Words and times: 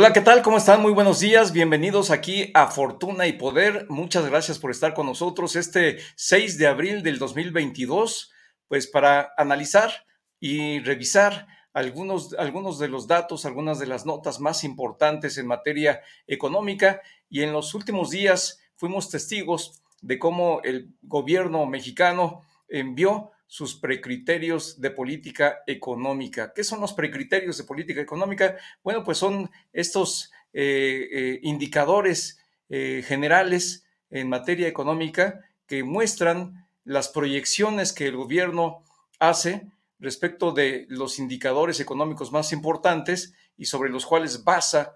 Hola, 0.00 0.14
¿qué 0.14 0.22
tal? 0.22 0.40
¿Cómo 0.40 0.56
están? 0.56 0.80
Muy 0.80 0.92
buenos 0.94 1.20
días. 1.20 1.52
Bienvenidos 1.52 2.10
aquí 2.10 2.50
a 2.54 2.68
Fortuna 2.68 3.26
y 3.26 3.34
Poder. 3.34 3.84
Muchas 3.90 4.24
gracias 4.24 4.58
por 4.58 4.70
estar 4.70 4.94
con 4.94 5.04
nosotros 5.04 5.56
este 5.56 5.98
6 6.16 6.56
de 6.56 6.68
abril 6.68 7.02
del 7.02 7.18
2022, 7.18 8.32
pues 8.66 8.86
para 8.86 9.34
analizar 9.36 10.06
y 10.40 10.80
revisar 10.80 11.48
algunos, 11.74 12.32
algunos 12.38 12.78
de 12.78 12.88
los 12.88 13.08
datos, 13.08 13.44
algunas 13.44 13.78
de 13.78 13.88
las 13.88 14.06
notas 14.06 14.40
más 14.40 14.64
importantes 14.64 15.36
en 15.36 15.46
materia 15.46 16.00
económica. 16.26 17.02
Y 17.28 17.42
en 17.42 17.52
los 17.52 17.74
últimos 17.74 18.08
días 18.08 18.58
fuimos 18.76 19.10
testigos 19.10 19.82
de 20.00 20.18
cómo 20.18 20.62
el 20.64 20.94
gobierno 21.02 21.66
mexicano 21.66 22.46
envió 22.70 23.32
sus 23.50 23.74
precriterios 23.74 24.80
de 24.80 24.92
política 24.92 25.64
económica. 25.66 26.52
¿Qué 26.54 26.62
son 26.62 26.80
los 26.80 26.92
precriterios 26.92 27.58
de 27.58 27.64
política 27.64 28.00
económica? 28.00 28.56
Bueno, 28.84 29.02
pues 29.02 29.18
son 29.18 29.50
estos 29.72 30.30
eh, 30.52 31.08
eh, 31.10 31.40
indicadores 31.42 32.38
eh, 32.68 33.02
generales 33.04 33.84
en 34.08 34.28
materia 34.28 34.68
económica 34.68 35.40
que 35.66 35.82
muestran 35.82 36.68
las 36.84 37.08
proyecciones 37.08 37.92
que 37.92 38.06
el 38.06 38.16
gobierno 38.16 38.84
hace 39.18 39.66
respecto 39.98 40.52
de 40.52 40.86
los 40.88 41.18
indicadores 41.18 41.80
económicos 41.80 42.30
más 42.30 42.52
importantes 42.52 43.34
y 43.56 43.64
sobre 43.64 43.90
los 43.90 44.06
cuales 44.06 44.44
basa 44.44 44.94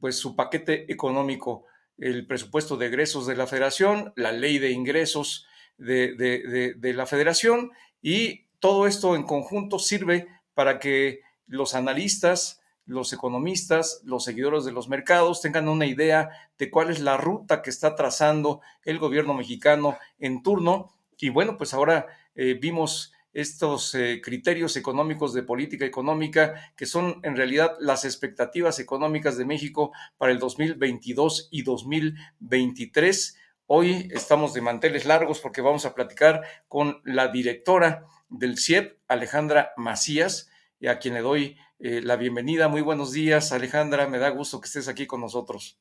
pues 0.00 0.16
su 0.16 0.36
paquete 0.36 0.92
económico, 0.92 1.64
el 1.98 2.26
presupuesto 2.26 2.76
de 2.76 2.86
egresos 2.86 3.26
de 3.26 3.36
la 3.36 3.48
federación, 3.48 4.12
la 4.16 4.30
ley 4.30 4.58
de 4.58 4.70
ingresos 4.70 5.46
de, 5.78 6.92
la 6.94 7.06
federación 7.06 7.72
y 8.02 8.46
todo 8.58 8.86
esto 8.86 9.16
en 9.16 9.24
conjunto 9.24 9.78
sirve 9.78 10.28
para 10.54 10.78
que 10.78 11.20
los 11.46 11.74
analistas, 11.74 12.62
los 12.86 13.12
economistas, 13.12 14.00
los 14.04 14.24
seguidores 14.24 14.64
de 14.64 14.72
los 14.72 14.88
mercados 14.88 15.40
tengan 15.40 15.68
una 15.68 15.86
idea 15.86 16.30
de 16.58 16.70
cuál 16.70 16.90
es 16.90 17.00
la 17.00 17.16
ruta 17.16 17.62
que 17.62 17.70
está 17.70 17.94
trazando 17.96 18.60
el 18.84 18.98
gobierno 18.98 19.34
mexicano 19.34 19.98
en 20.18 20.42
turno. 20.42 20.94
Y 21.18 21.30
bueno, 21.30 21.56
pues 21.56 21.74
ahora 21.74 22.06
eh, 22.34 22.54
vimos 22.60 23.12
estos 23.34 23.94
eh, 23.94 24.20
criterios 24.22 24.76
económicos 24.76 25.34
de 25.34 25.42
política 25.42 25.84
económica, 25.84 26.72
que 26.76 26.86
son 26.86 27.20
en 27.24 27.36
realidad 27.36 27.76
las 27.80 28.04
expectativas 28.04 28.78
económicas 28.78 29.36
de 29.36 29.44
México 29.44 29.92
para 30.16 30.32
el 30.32 30.38
2022 30.38 31.48
y 31.50 31.62
2023. 31.62 33.36
Hoy 33.66 34.10
estamos 34.12 34.52
de 34.52 34.60
manteles 34.60 35.06
largos 35.06 35.40
porque 35.40 35.62
vamos 35.62 35.86
a 35.86 35.94
platicar 35.94 36.42
con 36.68 37.00
la 37.02 37.28
directora 37.28 38.04
del 38.28 38.58
CIEP, 38.58 38.98
Alejandra 39.08 39.72
Macías, 39.78 40.50
y 40.78 40.88
a 40.88 40.98
quien 40.98 41.14
le 41.14 41.22
doy 41.22 41.56
eh, 41.78 42.02
la 42.02 42.16
bienvenida. 42.16 42.68
Muy 42.68 42.82
buenos 42.82 43.12
días, 43.12 43.52
Alejandra. 43.52 44.06
Me 44.06 44.18
da 44.18 44.28
gusto 44.28 44.60
que 44.60 44.66
estés 44.66 44.86
aquí 44.86 45.06
con 45.06 45.22
nosotros. 45.22 45.78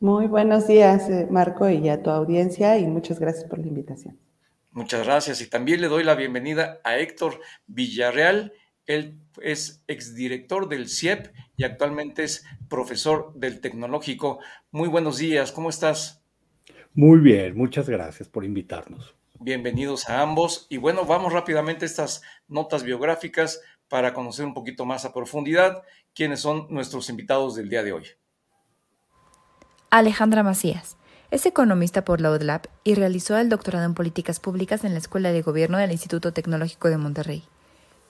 Muy 0.00 0.26
buenos 0.26 0.66
días, 0.66 1.08
eh, 1.08 1.26
Marco, 1.30 1.70
y 1.70 1.88
a 1.88 2.02
tu 2.02 2.10
audiencia, 2.10 2.76
y 2.76 2.86
muchas 2.86 3.18
gracias 3.18 3.44
por 3.44 3.58
la 3.58 3.68
invitación. 3.68 4.18
Muchas 4.70 5.06
gracias. 5.06 5.40
Y 5.40 5.48
también 5.48 5.80
le 5.80 5.88
doy 5.88 6.04
la 6.04 6.14
bienvenida 6.14 6.78
a 6.84 6.98
Héctor 6.98 7.40
Villarreal. 7.66 8.52
Él 8.84 9.18
es 9.40 9.82
exdirector 9.86 10.68
del 10.68 10.90
CIEP 10.90 11.32
y 11.56 11.64
actualmente 11.64 12.22
es 12.22 12.44
profesor 12.68 13.32
del 13.34 13.62
Tecnológico. 13.62 14.40
Muy 14.70 14.90
buenos 14.90 15.16
días, 15.16 15.50
¿cómo 15.52 15.70
estás? 15.70 16.23
Muy 16.96 17.18
bien, 17.18 17.56
muchas 17.56 17.88
gracias 17.88 18.28
por 18.28 18.44
invitarnos. 18.44 19.16
Bienvenidos 19.40 20.08
a 20.08 20.22
ambos. 20.22 20.68
Y 20.70 20.76
bueno, 20.76 21.04
vamos 21.04 21.32
rápidamente 21.32 21.84
a 21.84 21.88
estas 21.88 22.22
notas 22.46 22.84
biográficas 22.84 23.60
para 23.88 24.14
conocer 24.14 24.46
un 24.46 24.54
poquito 24.54 24.86
más 24.86 25.04
a 25.04 25.12
profundidad 25.12 25.82
quiénes 26.14 26.38
son 26.38 26.68
nuestros 26.70 27.10
invitados 27.10 27.56
del 27.56 27.68
día 27.68 27.82
de 27.82 27.92
hoy. 27.92 28.04
Alejandra 29.90 30.44
Macías. 30.44 30.96
Es 31.32 31.46
economista 31.46 32.04
por 32.04 32.20
la 32.20 32.30
UDLAP 32.30 32.66
y 32.84 32.94
realizó 32.94 33.36
el 33.38 33.48
doctorado 33.48 33.86
en 33.86 33.94
políticas 33.94 34.38
públicas 34.38 34.84
en 34.84 34.92
la 34.92 35.00
Escuela 35.00 35.32
de 35.32 35.42
Gobierno 35.42 35.78
del 35.78 35.90
Instituto 35.90 36.32
Tecnológico 36.32 36.90
de 36.90 36.98
Monterrey. 36.98 37.42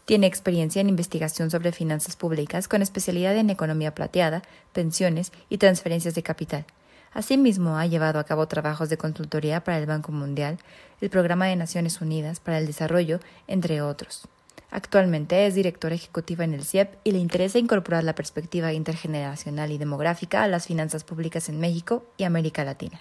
Tiene 0.05 0.27
experiencia 0.27 0.83
en 0.83 0.91
investigación 0.91 1.51
sobre 1.51 1.73
finanzas 1.73 2.17
públicas 2.17 2.69
con 2.69 2.83
especialidad 2.83 3.35
en 3.35 3.49
economía 3.49 3.95
plateada, 3.95 4.43
pensiones 4.75 5.33
y 5.49 5.57
transferencias 5.57 6.15
de 6.15 6.23
capital 6.23 6.67
Asimismo, 7.15 7.79
ha 7.79 7.87
llevado 7.87 8.19
a 8.19 8.25
cabo 8.25 8.49
trabajos 8.49 8.89
de 8.89 8.99
consultoría 8.99 9.63
para 9.63 9.79
el 9.79 9.87
Banco 9.87 10.11
Mundial, 10.11 10.59
el 11.01 11.11
Programa 11.11 11.47
de 11.47 11.57
Naciones 11.57 12.01
Unidas 12.01 12.41
para 12.41 12.59
el 12.59 12.67
Desarrollo, 12.67 13.21
entre 13.47 13.81
otros. 13.81 14.29
Actualmente 14.73 15.47
es 15.47 15.55
directora 15.55 15.95
ejecutiva 15.95 16.43
en 16.43 16.53
el 16.53 16.65
CIEP 16.65 16.97
y 17.05 17.13
le 17.13 17.19
interesa 17.19 17.61
incorporar 17.61 18.03
la 18.03 18.17
perspectiva 18.17 18.73
intergeneracional 18.73 19.71
y 19.71 19.79
demográfica 19.79 20.43
a 20.43 20.49
las 20.49 20.67
finanzas 20.67 21.05
públicas 21.05 21.49
en 21.49 21.61
México 21.61 22.05
y 22.17 22.25
América 22.25 22.65
Latina. 22.65 23.01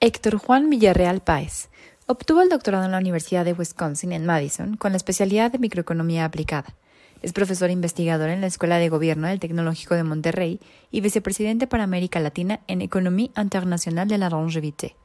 Héctor 0.00 0.36
Juan 0.36 0.68
Villarreal 0.68 1.22
Páez 1.22 1.70
obtuvo 2.06 2.42
el 2.42 2.50
doctorado 2.50 2.84
en 2.84 2.92
la 2.92 2.98
Universidad 2.98 3.46
de 3.46 3.54
Wisconsin 3.54 4.12
en 4.12 4.26
Madison 4.26 4.76
con 4.76 4.92
la 4.92 4.98
especialidad 4.98 5.50
de 5.50 5.58
microeconomía 5.58 6.26
aplicada. 6.26 6.74
Es 7.22 7.32
profesor 7.32 7.70
investigador 7.70 8.28
en 8.28 8.40
la 8.40 8.46
Escuela 8.46 8.78
de 8.78 8.88
Gobierno 8.88 9.26
del 9.26 9.40
Tecnológico 9.40 9.94
de 9.94 10.04
Monterrey 10.04 10.60
y 10.90 11.00
vicepresidente 11.00 11.66
para 11.66 11.84
América 11.84 12.20
Latina 12.20 12.60
en 12.68 12.82
Economía 12.82 13.30
Internacional 13.36 14.06
de 14.06 14.18
la 14.18 14.30
Longevité. 14.30 14.96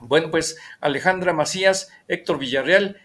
Bueno, 0.00 0.32
pues 0.32 0.58
Alejandra 0.80 1.32
Macías, 1.32 1.92
Héctor 2.08 2.40
Villarreal, 2.40 2.98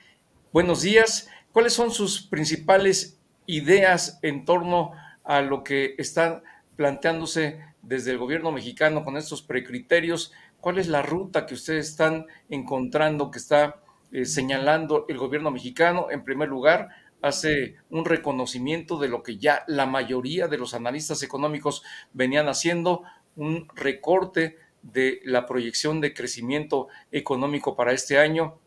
buenos 0.52 0.82
días. 0.82 1.30
¿Cuáles 1.52 1.74
son 1.74 1.92
sus 1.92 2.24
principales 2.24 3.20
ideas 3.46 4.18
en 4.24 4.46
torno 4.46 4.92
a 5.24 5.42
lo 5.42 5.64
que 5.64 5.94
están 6.00 6.42
planteándose 6.76 7.64
desde 7.84 8.10
el 8.10 8.18
gobierno 8.18 8.52
mexicano 8.52 9.06
con 9.06 9.16
estos 9.16 9.44
precriterios? 9.44 10.34
¿Cuál 10.60 10.80
es 10.80 10.88
la 10.88 11.04
ruta 11.04 11.46
que 11.46 11.54
ustedes 11.54 11.88
están 11.88 12.26
encontrando 12.50 13.30
que 13.30 13.38
está 13.38 13.76
eh, 14.12 14.26
señalando 14.26 15.06
el 15.08 15.20
gobierno 15.20 15.52
mexicano? 15.52 16.08
En 16.10 16.24
primer 16.24 16.50
lugar, 16.50 16.90
hace 17.22 17.76
un 17.90 18.06
reconocimiento 18.06 18.98
de 18.98 19.10
lo 19.10 19.24
que 19.24 19.38
ya 19.38 19.64
la 19.68 19.86
mayoría 19.86 20.48
de 20.48 20.58
los 20.58 20.74
analistas 20.74 21.24
económicos 21.24 21.84
venían 22.14 22.48
haciendo, 22.48 23.04
un 23.36 23.68
recorte 23.76 24.58
de 24.82 25.22
la 25.24 25.46
proyección 25.46 26.02
de 26.02 26.14
crecimiento 26.14 26.88
económico 27.12 27.76
para 27.76 27.94
este 27.94 28.18
año 28.18 28.60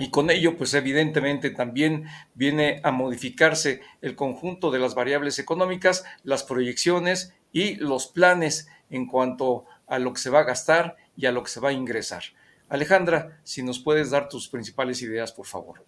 y 0.00 0.08
con 0.08 0.30
ello, 0.30 0.56
pues 0.56 0.72
evidentemente 0.72 1.50
también 1.50 2.06
viene 2.34 2.80
a 2.84 2.90
modificarse 2.90 3.82
el 4.00 4.16
conjunto 4.16 4.70
de 4.70 4.78
las 4.78 4.94
variables 4.94 5.38
económicas, 5.38 6.04
las 6.24 6.42
proyecciones 6.42 7.34
y 7.52 7.74
los 7.74 8.06
planes 8.06 8.68
en 8.88 9.06
cuanto 9.06 9.66
a 9.86 9.98
lo 9.98 10.14
que 10.14 10.20
se 10.20 10.30
va 10.30 10.40
a 10.40 10.44
gastar 10.44 10.96
y 11.16 11.26
a 11.26 11.32
lo 11.32 11.42
que 11.42 11.50
se 11.50 11.60
va 11.60 11.68
a 11.68 11.72
ingresar. 11.72 12.22
Alejandra, 12.70 13.40
si 13.44 13.62
nos 13.62 13.78
puedes 13.78 14.08
dar 14.08 14.30
tus 14.30 14.48
principales 14.48 15.02
ideas, 15.02 15.32
por 15.32 15.44
favor. 15.44 15.84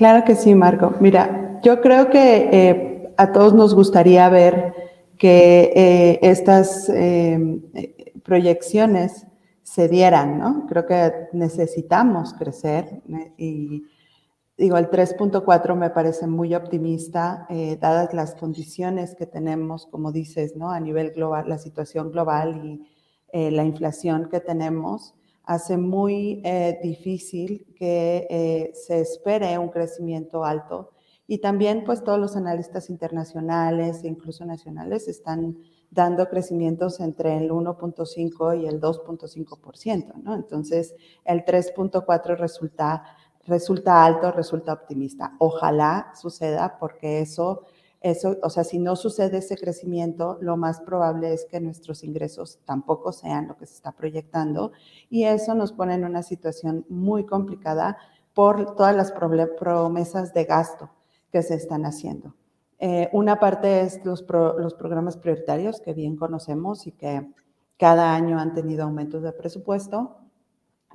Claro 0.00 0.24
que 0.24 0.34
sí, 0.34 0.54
Marco. 0.54 0.94
Mira, 0.98 1.60
yo 1.62 1.82
creo 1.82 2.08
que 2.08 2.48
eh, 2.50 3.14
a 3.18 3.32
todos 3.32 3.52
nos 3.52 3.74
gustaría 3.74 4.30
ver 4.30 4.72
que 5.18 5.74
eh, 5.76 6.18
estas 6.22 6.88
eh, 6.88 7.60
proyecciones 8.24 9.26
se 9.62 9.88
dieran, 9.88 10.38
¿no? 10.38 10.64
Creo 10.70 10.86
que 10.86 11.28
necesitamos 11.34 12.32
crecer 12.32 13.02
y 13.36 13.84
digo, 14.56 14.78
el 14.78 14.88
3.4 14.88 15.76
me 15.76 15.90
parece 15.90 16.26
muy 16.26 16.54
optimista, 16.54 17.46
eh, 17.50 17.76
dadas 17.78 18.14
las 18.14 18.34
condiciones 18.34 19.14
que 19.14 19.26
tenemos, 19.26 19.84
como 19.84 20.12
dices, 20.12 20.56
¿no? 20.56 20.70
A 20.70 20.80
nivel 20.80 21.10
global, 21.10 21.46
la 21.46 21.58
situación 21.58 22.10
global 22.10 22.58
y 22.64 22.86
eh, 23.34 23.50
la 23.50 23.64
inflación 23.64 24.30
que 24.30 24.40
tenemos, 24.40 25.14
hace 25.50 25.76
muy 25.76 26.40
eh, 26.44 26.78
difícil 26.80 27.66
que 27.76 28.70
se 28.72 29.00
espere 29.00 29.58
un 29.58 29.68
crecimiento 29.68 30.44
alto. 30.44 30.92
Y 31.26 31.38
también, 31.38 31.82
pues, 31.84 32.04
todos 32.04 32.20
los 32.20 32.36
analistas 32.36 32.88
internacionales 32.88 34.04
e 34.04 34.08
incluso 34.08 34.44
nacionales 34.44 35.08
están 35.08 35.58
dando 35.90 36.28
crecimientos 36.28 37.00
entre 37.00 37.36
el 37.36 37.50
1.5 37.50 38.62
y 38.62 38.66
el 38.66 38.80
2.5%, 38.80 40.14
¿no? 40.22 40.36
Entonces, 40.36 40.94
el 41.24 41.44
3.4 41.44 42.36
resulta, 42.36 43.02
resulta 43.46 44.04
alto, 44.04 44.30
resulta 44.30 44.72
optimista. 44.72 45.34
Ojalá 45.40 46.12
suceda 46.14 46.78
porque 46.78 47.20
eso, 47.20 47.66
eso, 48.00 48.38
o 48.42 48.48
sea, 48.48 48.64
si 48.64 48.78
no 48.78 48.96
sucede 48.96 49.38
ese 49.38 49.58
crecimiento, 49.58 50.38
lo 50.40 50.56
más 50.56 50.80
probable 50.80 51.34
es 51.34 51.44
que 51.44 51.60
nuestros 51.60 52.02
ingresos 52.02 52.58
tampoco 52.64 53.12
sean 53.12 53.48
lo 53.48 53.58
que 53.58 53.66
se 53.66 53.74
está 53.74 53.92
proyectando 53.92 54.72
y 55.10 55.24
eso 55.24 55.54
nos 55.54 55.72
pone 55.72 55.94
en 55.94 56.04
una 56.04 56.22
situación 56.22 56.86
muy 56.88 57.26
complicada 57.26 57.98
por 58.32 58.74
todas 58.74 58.96
las 58.96 59.12
promesas 59.12 60.32
de 60.32 60.44
gasto 60.44 60.90
que 61.30 61.42
se 61.42 61.54
están 61.54 61.84
haciendo. 61.84 62.34
Eh, 62.78 63.10
una 63.12 63.38
parte 63.38 63.82
es 63.82 64.02
los, 64.06 64.22
programas 64.22 65.18
prioritarios 65.18 65.82
que 65.82 65.92
bien 65.92 66.16
conocemos 66.16 66.86
y 66.86 66.92
que 66.92 67.30
cada 67.78 68.14
año 68.14 68.38
han 68.38 68.54
tenido 68.54 68.84
aumentos 68.84 69.22
de 69.22 69.32
presupuesto. 69.32 70.16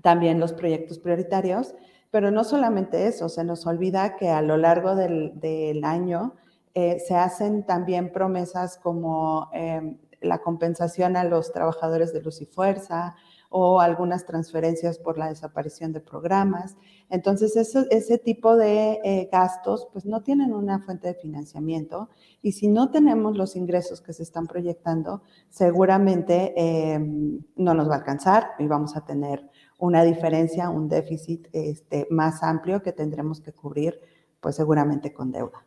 También 0.01 0.39
los 0.39 0.53
proyectos 0.53 0.97
prioritarios, 0.97 1.75
pero 2.09 2.31
no 2.31 2.43
solamente 2.43 3.05
eso, 3.05 3.29
se 3.29 3.43
nos 3.43 3.67
olvida 3.67 4.15
que 4.15 4.29
a 4.29 4.41
lo 4.41 4.57
largo 4.57 4.95
del 4.95 5.83
año 5.83 6.33
eh, 6.75 6.99
se 6.99 7.15
hacen 7.15 7.65
también 7.65 8.11
promesas 8.11 8.77
como 8.77 9.49
eh, 9.53 9.97
la 10.21 10.39
compensación 10.39 11.17
a 11.17 11.23
los 11.23 11.51
trabajadores 11.51 12.13
de 12.13 12.21
luz 12.21 12.41
y 12.41 12.45
fuerza, 12.45 13.15
o 13.57 13.79
algunas 13.79 14.25
transferencias 14.25 14.99
por 14.99 15.17
la 15.17 15.29
desaparición 15.29 15.93
de 15.93 16.01
programas. 16.01 16.75
Entonces, 17.09 17.55
ese 17.55 18.17
tipo 18.17 18.57
de 18.57 18.99
eh, 19.01 19.29
gastos 19.31 19.87
pues 19.93 20.05
no 20.05 20.23
tienen 20.23 20.53
una 20.53 20.81
fuente 20.81 21.07
de 21.07 21.13
financiamiento 21.13 22.09
y 22.41 22.51
si 22.51 22.67
no 22.67 22.91
tenemos 22.91 23.37
los 23.37 23.55
ingresos 23.55 24.01
que 24.01 24.11
se 24.11 24.23
están 24.23 24.47
proyectando, 24.47 25.21
seguramente 25.47 26.53
em, 26.57 27.39
no 27.55 27.73
nos 27.73 27.87
va 27.87 27.93
a 27.93 27.97
alcanzar 27.99 28.49
y 28.59 28.67
vamos 28.67 28.97
a 28.97 29.05
tener 29.05 29.49
una 29.77 30.03
diferencia, 30.03 30.69
un 30.69 30.89
déficit 30.89 31.47
este, 31.53 32.07
más 32.09 32.43
amplio 32.43 32.81
que 32.81 32.91
tendremos 32.91 33.39
que 33.39 33.53
cubrir 33.53 34.01
pues 34.41 34.57
seguramente 34.57 35.13
con 35.13 35.31
deuda. 35.31 35.65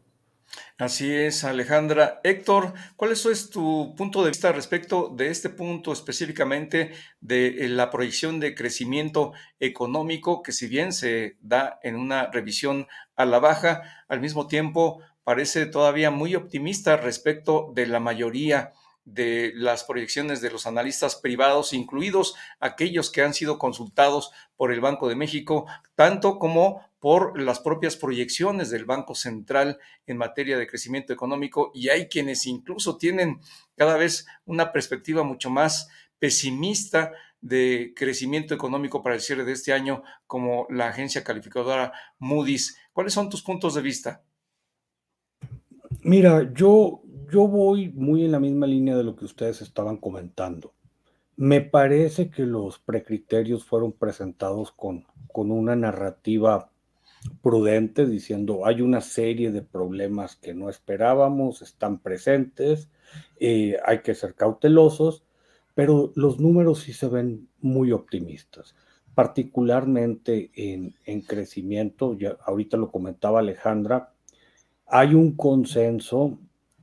Así 0.78 1.12
es, 1.12 1.44
Alejandra. 1.44 2.20
Héctor, 2.24 2.72
¿cuál 2.96 3.12
es 3.12 3.50
tu 3.50 3.94
punto 3.96 4.22
de 4.22 4.30
vista 4.30 4.52
respecto 4.52 5.12
de 5.14 5.28
este 5.28 5.50
punto 5.50 5.92
específicamente 5.92 6.92
de 7.20 7.64
eh, 7.64 7.68
la 7.68 7.90
proyección 7.90 8.40
de 8.40 8.54
crecimiento 8.54 9.32
económico 9.60 10.42
que 10.42 10.52
si 10.52 10.66
bien 10.68 10.92
se 10.92 11.36
da 11.40 11.78
en 11.82 11.96
una 11.96 12.30
revisión 12.30 12.86
a 13.16 13.24
la 13.24 13.40
baja, 13.40 13.82
al 14.08 14.20
mismo 14.20 14.46
tiempo 14.46 15.00
parece 15.24 15.66
todavía 15.66 16.10
muy 16.10 16.34
optimista 16.34 16.96
respecto 16.96 17.70
de 17.74 17.86
la 17.86 18.00
mayoría 18.00 18.72
de 18.72 18.87
las 19.14 19.84
proyecciones 19.84 20.40
de 20.40 20.50
los 20.50 20.66
analistas 20.66 21.16
privados, 21.16 21.72
incluidos 21.72 22.34
aquellos 22.60 23.10
que 23.10 23.22
han 23.22 23.34
sido 23.34 23.58
consultados 23.58 24.30
por 24.56 24.72
el 24.72 24.80
Banco 24.80 25.08
de 25.08 25.16
México, 25.16 25.66
tanto 25.94 26.38
como 26.38 26.82
por 26.98 27.40
las 27.40 27.60
propias 27.60 27.96
proyecciones 27.96 28.70
del 28.70 28.84
Banco 28.84 29.14
Central 29.14 29.78
en 30.06 30.16
materia 30.16 30.58
de 30.58 30.66
crecimiento 30.66 31.12
económico 31.12 31.70
y 31.74 31.90
hay 31.90 32.08
quienes 32.08 32.46
incluso 32.46 32.98
tienen 32.98 33.40
cada 33.76 33.96
vez 33.96 34.26
una 34.44 34.72
perspectiva 34.72 35.22
mucho 35.22 35.48
más 35.50 35.88
pesimista 36.18 37.12
de 37.40 37.92
crecimiento 37.94 38.54
económico 38.54 39.02
para 39.02 39.14
el 39.14 39.20
cierre 39.20 39.44
de 39.44 39.52
este 39.52 39.72
año, 39.72 40.02
como 40.26 40.66
la 40.70 40.88
agencia 40.88 41.22
calificadora 41.22 41.92
Moody's. 42.18 42.76
¿Cuáles 42.92 43.12
son 43.12 43.30
tus 43.30 43.42
puntos 43.42 43.74
de 43.74 43.82
vista? 43.82 44.24
Mira, 46.02 46.52
yo, 46.52 47.02
yo 47.30 47.46
voy 47.46 47.90
muy 47.90 48.24
en 48.24 48.32
la 48.32 48.40
misma 48.40 48.66
línea 48.66 48.96
de 48.96 49.04
lo 49.04 49.16
que 49.16 49.24
ustedes 49.24 49.62
estaban 49.62 49.96
comentando. 49.96 50.74
Me 51.36 51.60
parece 51.60 52.30
que 52.30 52.42
los 52.42 52.78
precriterios 52.78 53.64
fueron 53.64 53.92
presentados 53.92 54.72
con, 54.72 55.06
con 55.32 55.50
una 55.50 55.76
narrativa 55.76 56.70
prudente, 57.42 58.06
diciendo 58.06 58.66
hay 58.66 58.80
una 58.80 59.00
serie 59.00 59.50
de 59.50 59.62
problemas 59.62 60.36
que 60.36 60.54
no 60.54 60.68
esperábamos, 60.68 61.62
están 61.62 61.98
presentes, 61.98 62.88
eh, 63.38 63.76
hay 63.84 64.00
que 64.00 64.14
ser 64.14 64.34
cautelosos, 64.34 65.24
pero 65.74 66.12
los 66.16 66.40
números 66.40 66.80
sí 66.80 66.92
se 66.92 67.08
ven 67.08 67.48
muy 67.60 67.92
optimistas, 67.92 68.74
particularmente 69.14 70.50
en, 70.54 70.94
en 71.04 71.20
crecimiento, 71.22 72.14
ya 72.14 72.36
ahorita 72.44 72.76
lo 72.76 72.90
comentaba 72.90 73.40
Alejandra, 73.40 74.12
hay 74.86 75.14
un 75.14 75.36
consenso 75.36 76.38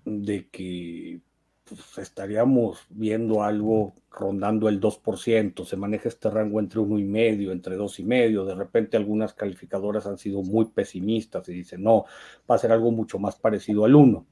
de 0.06 0.48
que 0.50 1.22
pues, 1.66 1.98
estaríamos 1.98 2.86
viendo 2.90 3.44
algo 3.44 3.96
rondando 4.12 4.70
el 4.70 4.80
2%, 4.80 5.66
se 5.66 5.78
maneja 5.78 6.10
este 6.10 6.30
rango 6.30 6.60
entre 6.60 6.80
uno 6.80 7.00
y 7.00 7.04
medio, 7.04 7.52
entre 7.52 7.76
dos 7.76 8.00
y 8.00 8.04
medio, 8.06 8.46
de 8.46 8.56
repente 8.56 8.98
algunas 8.98 9.34
calificadoras 9.34 10.06
han 10.06 10.18
sido 10.18 10.44
muy 10.44 10.66
pesimistas 10.66 11.50
y 11.50 11.54
dicen, 11.54 11.84
no, 11.84 12.06
va 12.50 12.56
a 12.56 12.60
ser 12.60 12.72
algo 12.72 12.92
mucho 12.92 13.18
más 13.20 13.36
parecido 13.36 13.86
al 13.86 13.96
1. 13.96 14.26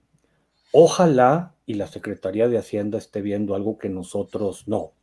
Ojalá 0.74 1.56
y 1.65 1.75
la 1.75 1.88
Secretaría 1.88 2.48
de 2.48 2.58
Hacienda 2.58 2.98
esté 3.00 3.22
viendo 3.22 3.56
algo 3.56 3.77
que 3.77 3.89
nosotros 3.89 4.68
no, 4.68 4.94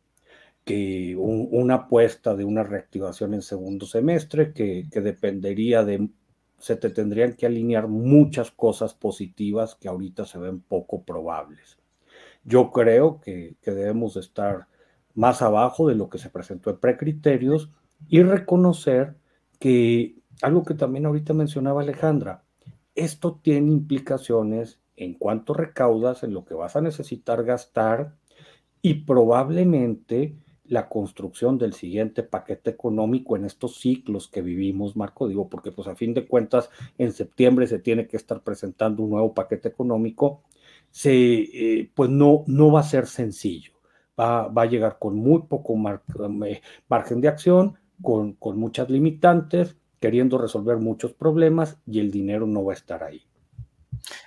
que 0.64 1.16
una 1.16 1.74
apuesta 1.74 2.36
de 2.36 2.44
una 2.44 2.62
reactivación 2.62 3.34
en 3.34 3.42
segundo 3.42 3.86
semestre 3.86 4.52
que, 4.52 4.88
que 4.90 5.00
dependería 5.00 5.84
de, 5.84 6.10
se 6.60 6.76
te 6.76 6.90
tendrían 6.90 7.32
que 7.32 7.46
alinear 7.46 7.88
muchas 7.88 8.50
cosas 8.50 8.94
positivas 8.94 9.74
que 9.74 9.88
ahorita 9.88 10.26
se 10.26 10.38
ven 10.38 10.60
poco 10.60 11.02
probables. 11.02 11.78
Yo 12.44 12.70
creo 12.70 13.20
que, 13.20 13.56
debemos 13.64 14.16
estar 14.16 14.66
más 15.14 15.42
abajo 15.42 15.88
de 15.88 15.94
lo 15.94 16.08
que 16.08 16.18
se 16.18 16.30
presentó 16.30 16.70
en 16.70 16.78
precriterios 16.78 17.70
y 18.08 18.22
reconocer 18.22 19.16
que 19.58 20.16
algo 20.42 20.62
que 20.62 20.74
también 20.74 21.06
ahorita 21.06 21.34
mencionaba 21.34 21.80
Alejandra, 21.80 22.44
esto 22.94 23.40
tiene 23.42 23.72
implicaciones 23.72 24.80
en 24.96 25.14
cuanto 25.14 25.54
recaudas, 25.54 26.22
en 26.22 26.34
lo 26.34 26.44
que 26.44 26.54
vas 26.54 26.76
a 26.76 26.82
necesitar 26.82 27.42
gastar 27.44 28.14
y 28.82 29.04
probablemente 29.04 30.36
la 30.70 30.88
construcción 30.88 31.58
del 31.58 31.74
siguiente 31.74 32.22
paquete 32.22 32.70
económico 32.70 33.36
en 33.36 33.44
estos 33.44 33.76
ciclos 33.78 34.28
que 34.28 34.40
vivimos, 34.40 34.96
Marco, 34.96 35.28
digo, 35.28 35.50
porque 35.50 35.72
pues 35.72 35.86
a 35.88 35.94
fin 35.94 36.14
de 36.14 36.26
cuentas 36.26 36.70
en 36.96 37.12
septiembre 37.12 37.66
se 37.66 37.78
tiene 37.78 38.06
que 38.08 38.16
estar 38.16 38.42
presentando 38.42 39.02
un 39.02 39.10
nuevo 39.10 39.34
paquete 39.34 39.68
económico 39.68 40.42
se, 40.90 41.12
eh, 41.12 41.90
pues 41.94 42.10
no, 42.10 42.44
no 42.46 42.72
va 42.72 42.80
a 42.80 42.84
ser 42.84 43.06
sencillo. 43.06 43.72
Va, 44.18 44.48
va 44.48 44.62
a 44.62 44.66
llegar 44.66 44.98
con 44.98 45.16
muy 45.16 45.42
poco 45.42 45.74
eh, 46.46 46.60
margen 46.88 47.20
de 47.20 47.28
acción, 47.28 47.78
con, 48.02 48.34
con 48.34 48.58
muchas 48.58 48.90
limitantes, 48.90 49.76
queriendo 49.98 50.38
resolver 50.38 50.78
muchos 50.78 51.12
problemas 51.12 51.78
y 51.86 52.00
el 52.00 52.10
dinero 52.10 52.46
no 52.46 52.64
va 52.64 52.72
a 52.72 52.76
estar 52.76 53.02
ahí. 53.02 53.22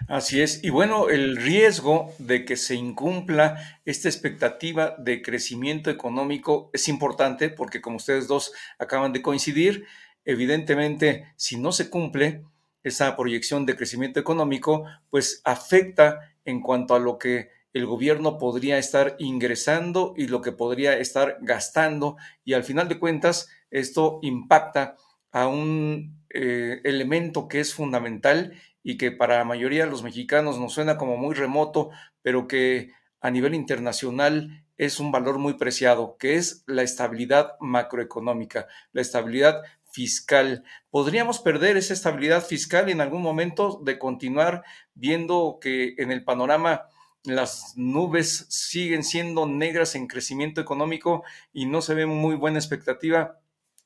Así 0.08 0.42
es. 0.42 0.63
Y 0.63 0.70
bueno, 0.70 1.10
el 1.10 1.38
riesgo 1.38 2.13
de 2.20 2.46
que 2.46 2.56
se 2.58 2.75
incumpla 2.75 3.80
esta 3.86 4.10
expectativa 4.10 4.96
de 4.98 5.22
crecimiento 5.22 5.89
económico 5.89 6.70
es 6.74 6.88
importante 6.88 7.50
porque 7.50 7.82
como 7.82 7.98
ustedes 7.98 8.27
dos 8.27 8.53
acaban 8.80 9.13
de 9.13 9.22
coincidir, 9.22 9.86
evidentemente, 10.25 11.34
si 11.36 11.58
no 11.58 11.72
se 11.72 11.89
cumple, 11.89 12.44
esa 12.84 13.15
proyección 13.15 13.65
de 13.65 13.77
crecimiento 13.77 14.20
económico, 14.20 14.86
pues 15.10 15.42
afecta 15.46 16.20
en 16.44 16.62
cuanto 16.62 16.96
a 16.96 17.00
lo 17.00 17.18
que 17.18 17.50
el 17.72 17.86
gobierno 17.86 18.38
podría 18.38 18.77
estar 18.77 19.15
ingresando 19.20 20.13
y 20.18 20.27
lo 20.27 20.42
que 20.42 20.51
podría 20.51 20.98
estar 20.98 21.38
gastando 21.42 22.18
y 22.44 22.53
al 22.53 22.63
final 22.63 22.88
de 22.88 23.00
cuentas 23.00 23.50
esto 23.72 24.20
impacta 24.22 24.98
a 25.32 25.48
un 25.48 26.24
eh, 26.30 26.82
elemento 26.84 27.48
que 27.48 27.62
es 27.62 27.74
fundamental 27.74 28.53
y 28.83 28.97
que 28.97 29.11
para 29.11 29.37
la 29.37 29.45
mayoría 29.45 29.85
de 29.85 29.91
los 29.91 30.03
mexicanos 30.03 30.59
nos 30.59 30.73
suena 30.73 30.97
como 30.97 31.17
muy 31.17 31.33
remoto, 31.33 31.89
pero 32.21 32.47
que 32.47 32.91
a 33.21 33.31
nivel 33.31 33.55
internacional 33.55 34.65
es 34.77 34.99
un 34.99 35.11
valor 35.11 35.37
muy 35.39 35.53
preciado, 35.53 36.17
que 36.17 36.35
es 36.35 36.63
la 36.67 36.83
estabilidad 36.83 37.53
macroeconómica, 37.59 38.67
la 38.91 39.01
estabilidad 39.01 39.61
fiscal. 39.89 40.63
¿Podríamos 40.89 41.39
perder 41.39 41.77
esa 41.77 41.93
estabilidad 41.93 42.43
fiscal 42.43 42.89
en 42.89 42.99
algún 42.99 43.21
momento 43.21 43.79
de 43.83 43.99
continuar 43.99 44.63
viendo 44.93 45.59
que 45.61 45.95
en 45.97 46.11
el 46.11 46.23
panorama 46.23 46.87
las 47.23 47.73
nubes 47.77 48.47
siguen 48.49 49.03
siendo 49.03 49.45
negras 49.45 49.95
en 49.95 50.07
crecimiento 50.07 50.59
económico 50.59 51.23
y 51.53 51.65
no 51.65 51.81
se 51.81 51.93
ve 51.93 52.05
muy 52.05 52.35
buena 52.35 52.59
expectativa 52.59 53.39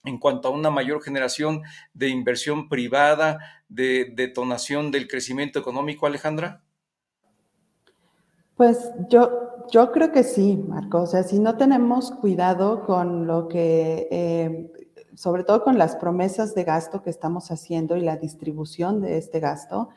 en 0.08 0.18
cuanto 0.18 0.48
a 0.48 0.52
una 0.52 0.70
mayor 0.70 1.02
generación 1.02 1.62
de 1.94 2.10
inversión 2.10 2.70
privada, 2.70 3.40
de 3.68 4.12
detonación 4.16 4.92
del 4.92 5.08
crecimiento 5.08 5.60
económico, 5.60 6.06
Alejandra? 6.06 6.64
Pues 8.56 8.92
yo, 9.10 9.66
yo 9.72 9.92
creo 9.92 10.12
que 10.12 10.24
sí, 10.24 10.58
Marco. 10.58 11.02
O 11.02 11.08
sea, 11.08 11.24
si 11.24 11.40
no 11.40 11.58
tenemos 11.58 12.12
cuidado 12.12 12.86
con 12.86 13.28
lo 13.28 13.48
que, 13.48 14.08
eh, 14.10 14.72
sobre 15.16 15.44
todo 15.44 15.64
con 15.64 15.78
las 15.78 15.96
promesas 15.96 16.56
de 16.56 16.64
gasto 16.64 17.04
que 17.04 17.10
estamos 17.10 17.52
haciendo 17.52 17.96
y 17.98 18.02
la 18.02 18.18
distribución 18.18 19.02
de 19.02 19.18
este 19.18 19.40
gasto, 19.40 19.90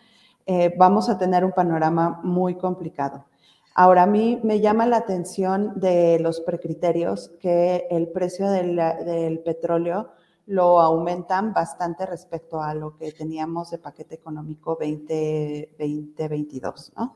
eh, 0.47 0.75
vamos 0.77 1.09
a 1.09 1.17
tener 1.17 1.45
un 1.45 1.53
panorama 1.53 2.21
muy 2.23 2.57
complicado. 2.57 3.27
Ahora, 3.75 4.03
a 4.03 4.07
mí 4.07 4.39
me 4.43 4.61
llama 4.61 4.85
la 4.87 4.99
atención 4.99 5.79
de 5.79 6.19
los 6.21 6.41
precriterios 6.41 7.31
que 7.41 7.87
el 7.91 8.09
precio 8.09 8.51
del, 8.51 9.41
petróleo 9.45 10.11
lo 10.47 10.81
aumentan 10.81 11.53
bastante 11.53 12.07
respecto 12.07 12.61
a 12.61 12.75
lo 12.75 12.97
que 12.97 13.13
teníamos 13.13 13.71
de 13.71 13.79
paquete 13.79 14.17
económico 14.17 14.77
2022, 14.81 16.93
¿no? 16.97 17.15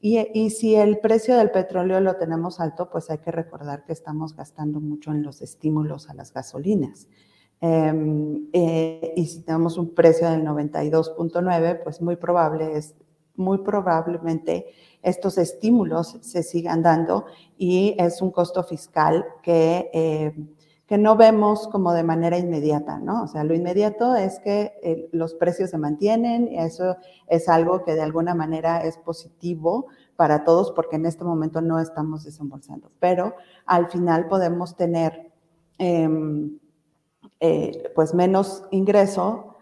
Y, 0.00 0.18
y, 0.34 0.50
si 0.50 0.76
el 0.76 0.98
precio 0.98 1.36
del 1.36 1.50
petróleo 1.50 2.00
lo 2.00 2.16
tenemos 2.16 2.60
alto, 2.60 2.90
pues 2.90 3.10
hay 3.10 3.18
que 3.18 3.32
recordar 3.32 3.84
que 3.84 3.94
estamos 3.94 4.36
gastando 4.36 4.78
mucho 4.78 5.10
en 5.10 5.22
los 5.22 5.40
estímulos 5.40 6.10
a 6.10 6.14
las 6.14 6.34
gasolinas. 6.34 7.08
Em, 7.60 8.48
eh, 8.52 9.14
y 9.16 9.26
si 9.26 9.42
tenemos 9.42 9.78
un 9.78 9.94
precio 9.94 10.30
del 10.30 10.44
92.9, 10.44 11.82
pues 11.82 12.02
muy 12.02 12.16
probable 12.16 12.76
es, 12.76 12.94
muy 13.36 13.58
probablemente 13.58 14.66
estos 15.06 15.38
estímulos 15.38 16.18
se 16.20 16.42
sigan 16.42 16.82
dando 16.82 17.26
y 17.56 17.94
es 17.96 18.20
un 18.20 18.32
costo 18.32 18.64
fiscal 18.64 19.24
que, 19.40 19.88
eh, 19.94 20.34
que 20.84 20.98
no 20.98 21.14
vemos 21.14 21.68
como 21.68 21.92
de 21.92 22.02
manera 22.02 22.38
inmediata, 22.38 22.98
¿no? 22.98 23.22
O 23.22 23.28
sea, 23.28 23.44
lo 23.44 23.54
inmediato 23.54 24.16
es 24.16 24.40
que 24.40 24.74
eh, 24.82 25.08
los 25.12 25.34
precios 25.34 25.70
se 25.70 25.78
mantienen 25.78 26.48
y 26.48 26.58
eso 26.58 26.96
es 27.28 27.48
algo 27.48 27.84
que 27.84 27.94
de 27.94 28.02
alguna 28.02 28.34
manera 28.34 28.80
es 28.80 28.98
positivo 28.98 29.86
para 30.16 30.42
todos 30.42 30.72
porque 30.72 30.96
en 30.96 31.06
este 31.06 31.22
momento 31.22 31.60
no 31.60 31.78
estamos 31.78 32.24
desembolsando, 32.24 32.90
pero 32.98 33.36
al 33.64 33.88
final 33.88 34.26
podemos 34.26 34.74
tener 34.74 35.30
em, 35.78 36.58
eh, 37.38 37.92
pues 37.94 38.12
menos 38.12 38.64
ingreso 38.72 39.55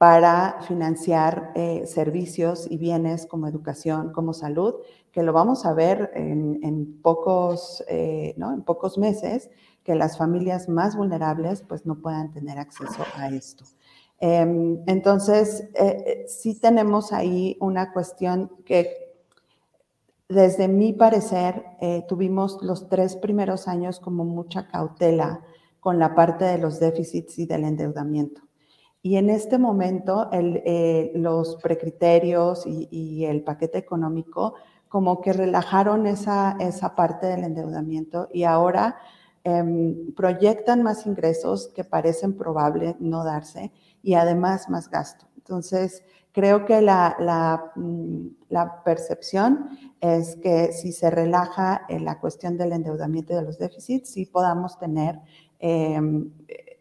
para 0.00 0.62
financiar 0.62 1.52
eh, 1.54 1.84
servicios 1.84 2.66
y 2.70 2.78
bienes 2.78 3.26
como 3.26 3.46
educación, 3.46 4.14
como 4.14 4.32
salud, 4.32 4.76
que 5.12 5.22
lo 5.22 5.34
vamos 5.34 5.66
a 5.66 5.74
ver 5.74 6.10
en, 6.14 6.98
pocos, 7.02 7.84
eh, 7.86 8.32
¿no? 8.38 8.54
en 8.54 8.62
pocos 8.62 8.96
meses, 8.96 9.50
que 9.84 9.94
las 9.94 10.16
familias 10.16 10.70
más 10.70 10.96
vulnerables 10.96 11.60
pues 11.60 11.84
no 11.84 12.00
puedan 12.00 12.32
tener 12.32 12.58
acceso 12.58 13.04
a 13.14 13.28
esto. 13.28 13.66
Em, 14.20 14.82
entonces, 14.86 15.68
eh, 15.74 16.24
sí 16.28 16.58
tenemos 16.58 17.12
ahí 17.12 17.58
una 17.60 17.92
cuestión 17.92 18.50
que 18.64 19.12
desde 20.30 20.66
mi 20.66 20.94
parecer 20.94 21.62
tuvimos 22.08 22.62
los 22.62 22.88
tres 22.88 23.16
primeros 23.16 23.68
años 23.68 24.00
como 24.00 24.24
mucha 24.24 24.66
cautela 24.66 25.42
con 25.78 25.98
la 25.98 26.14
parte 26.14 26.46
de 26.46 26.56
los 26.56 26.80
déficits 26.80 27.38
y 27.38 27.44
del 27.44 27.64
endeudamiento. 27.64 28.40
Y 29.02 29.16
en 29.16 29.30
este 29.30 29.58
momento 29.58 30.28
eh, 30.32 31.12
los 31.14 31.56
precriterios 31.56 32.64
y, 32.66 33.24
el 33.24 33.42
paquete 33.42 33.78
económico 33.78 34.54
como 34.88 35.20
que 35.20 35.32
relajaron 35.32 36.06
esa, 36.06 36.56
esa 36.60 36.94
parte 36.94 37.26
del 37.26 37.44
endeudamiento 37.44 38.28
y 38.32 38.44
ahora 38.44 38.98
em, 39.44 40.12
proyectan 40.14 40.82
más 40.82 41.06
ingresos 41.06 41.68
que 41.68 41.84
parecen 41.84 42.36
probable 42.36 42.96
no 42.98 43.24
darse 43.24 43.72
y 44.02 44.14
además 44.14 44.68
más 44.68 44.90
gasto. 44.90 45.26
Entonces, 45.36 46.02
creo 46.32 46.66
que 46.66 46.82
la, 46.82 47.16
la, 47.18 47.72
mm, 47.76 48.26
percepción 48.84 49.78
es 50.00 50.36
que 50.36 50.72
si 50.72 50.92
se 50.92 51.10
relaja 51.10 51.82
en 51.88 52.04
la 52.04 52.20
cuestión 52.20 52.58
del 52.58 52.72
endeudamiento 52.72 53.32
y 53.32 53.36
de 53.36 53.42
los 53.42 53.58
déficits, 53.58 54.10
sí 54.10 54.26
podamos 54.26 54.78
tener 54.78 55.20
em, 55.58 56.30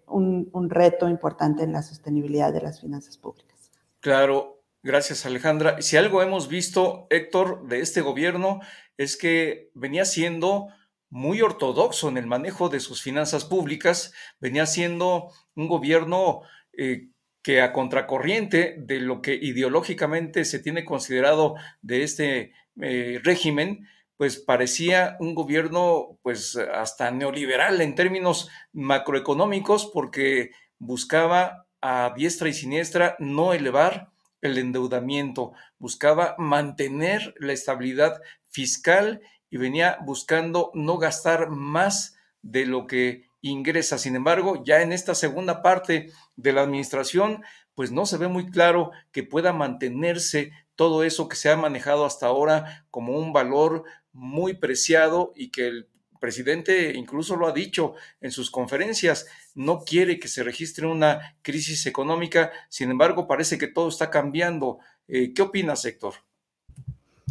un, 0.09 0.69
reto 0.69 1.09
importante 1.09 1.63
en 1.63 1.73
la 1.73 1.81
sostenibilidad 1.81 2.53
de 2.53 2.61
las 2.61 2.81
finanzas 2.81 3.17
públicas. 3.17 3.71
Claro, 3.99 4.61
gracias 4.83 5.25
Alejandra. 5.25 5.81
Si 5.81 5.97
algo 5.97 6.21
hemos 6.21 6.47
visto, 6.47 7.07
Héctor, 7.09 7.67
de 7.67 7.79
este 7.81 8.01
gobierno 8.01 8.59
es 8.97 9.17
que 9.17 9.71
venía 9.73 10.05
siendo 10.05 10.67
muy 11.09 11.41
ortodoxo 11.41 12.09
en 12.09 12.17
el 12.17 12.27
manejo 12.27 12.69
de 12.69 12.79
sus 12.79 13.01
finanzas 13.01 13.45
públicas, 13.45 14.13
venía 14.39 14.65
siendo 14.65 15.31
un 15.55 15.67
gobierno 15.67 16.41
eh, 16.77 17.09
que 17.41 17.61
a 17.61 17.73
contracorriente 17.73 18.75
de 18.77 18.99
lo 18.99 19.21
que 19.21 19.33
ideológicamente 19.33 20.45
se 20.45 20.59
tiene 20.59 20.85
considerado 20.85 21.55
de 21.81 22.03
este 22.03 22.53
eh, 22.81 23.19
régimen, 23.23 23.87
pues 24.19 24.37
parecía 24.37 25.15
un 25.21 25.33
gobierno 25.33 26.19
pues 26.23 26.57
hasta 26.57 27.09
neoliberal 27.09 27.79
en 27.79 27.95
términos 27.95 28.49
macroeconómicos 28.73 29.89
porque 29.93 30.51
buscaba 30.77 31.67
a 31.79 32.13
diestra 32.17 32.49
y 32.49 32.53
siniestra 32.53 33.15
no 33.19 33.53
elevar 33.53 34.11
el 34.41 34.57
endeudamiento, 34.57 35.53
buscaba 35.77 36.35
mantener 36.37 37.33
la 37.39 37.53
estabilidad 37.53 38.21
fiscal 38.49 39.21
y 39.49 39.55
venía 39.55 39.97
buscando 40.01 40.71
no 40.73 40.97
gastar 40.97 41.49
más 41.49 42.17
de 42.41 42.65
lo 42.65 42.87
que 42.87 43.29
ingresa. 43.39 43.97
Sin 43.97 44.17
embargo, 44.17 44.65
ya 44.65 44.81
en 44.81 44.91
esta 44.91 45.15
segunda 45.15 45.61
parte 45.61 46.11
de 46.35 46.51
la 46.51 46.63
administración, 46.63 47.41
pues 47.73 47.89
no 47.93 48.05
se 48.05 48.17
ve 48.17 48.27
muy 48.27 48.51
claro 48.51 48.91
que 49.13 49.23
pueda 49.23 49.53
mantenerse 49.53 50.51
todo 50.79 51.03
eso 51.03 51.27
que 51.27 51.35
se 51.35 51.49
ha 51.49 51.57
manejado 51.57 52.05
hasta 52.05 52.27
ahora 52.27 52.85
como 52.89 53.19
un 53.19 53.33
valor 53.33 53.83
muy 54.13 54.53
preciado 54.53 55.33
y 55.35 55.49
que 55.49 55.67
el 55.67 55.89
presidente 56.21 56.93
incluso 56.95 57.35
lo 57.35 57.47
ha 57.47 57.51
dicho 57.51 57.95
en 58.21 58.31
sus 58.31 58.49
conferencias, 58.49 59.27
no 59.55 59.81
quiere 59.81 60.21
que 60.21 60.29
se 60.29 60.41
registre 60.41 60.87
una 60.87 61.35
crisis 61.41 61.85
económica, 61.85 62.53
sin 62.69 62.91
embargo 62.91 63.27
parece 63.27 63.57
que 63.57 63.67
todo 63.67 63.89
está 63.89 64.09
cambiando. 64.09 64.79
Eh, 65.09 65.33
¿Qué 65.33 65.41
opinas, 65.41 65.83
Héctor? 65.83 66.13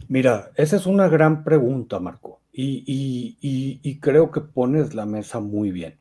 Mira, 0.09 0.51
esa 0.55 0.77
es 0.77 0.85
una 0.85 1.09
gran 1.09 1.43
pregunta, 1.43 1.99
Marco, 2.01 2.43
y, 2.53 3.99
creo 4.03 4.31
que 4.31 4.43
pones 4.43 4.93
la 4.93 5.07
mesa 5.07 5.41
muy 5.41 5.71
bien. 5.71 5.97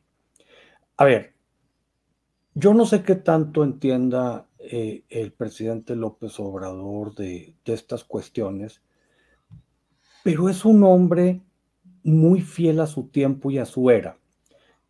A 0.98 1.06
ver, 1.06 1.32
yo 2.52 2.74
no 2.74 2.84
sé 2.84 3.02
qué 3.04 3.14
tanto 3.14 3.64
entienda 3.64 4.47
eh, 4.60 5.04
el 5.08 5.32
presidente 5.32 5.94
López 5.94 6.40
Obrador 6.40 7.14
de, 7.14 7.54
estas 7.64 8.02
cuestiones, 8.02 8.82
pero 10.24 10.48
es 10.48 10.64
un 10.64 10.82
hombre 10.82 11.40
muy 12.02 12.40
fiel 12.40 12.80
a 12.80 12.88
su 12.88 13.04
tiempo 13.04 13.52
y 13.52 13.58
a 13.58 13.66
su 13.66 13.88
era. 13.90 14.18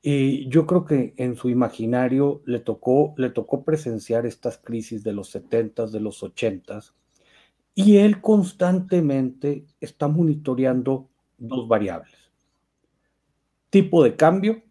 Y 0.00 0.48
yo 0.48 0.66
creo 0.66 0.86
que 0.86 1.12
en 1.18 1.36
su 1.36 1.50
imaginario 1.50 2.40
le 2.46 2.60
tocó, 2.60 3.14
le 3.18 3.28
tocó 3.28 3.62
presenciar 3.62 4.24
estas 4.24 4.56
crisis 4.56 5.04
de 5.04 5.12
los 5.12 5.28
70 5.30 5.86
de 5.88 6.00
los 6.00 6.22
80 6.22 6.80
y 7.74 7.98
él 7.98 8.22
constantemente 8.22 9.66
está 9.80 10.08
monitoreando 10.08 11.10
dos 11.36 11.68
variables, 11.68 12.16
tipo 13.68 14.02
de 14.02 14.16
cambio 14.16 14.62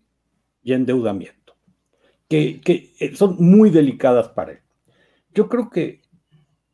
y 0.64 0.74
endeudamiento, 0.74 1.56
que, 2.28 2.60
que 2.62 2.94
eh, 3.00 3.16
son 3.16 3.38
muy 3.40 3.70
delicadas 3.70 4.30
para 4.30 4.54
él. 4.54 4.60
Yo 5.38 5.50
creo 5.50 5.70
que 5.70 6.02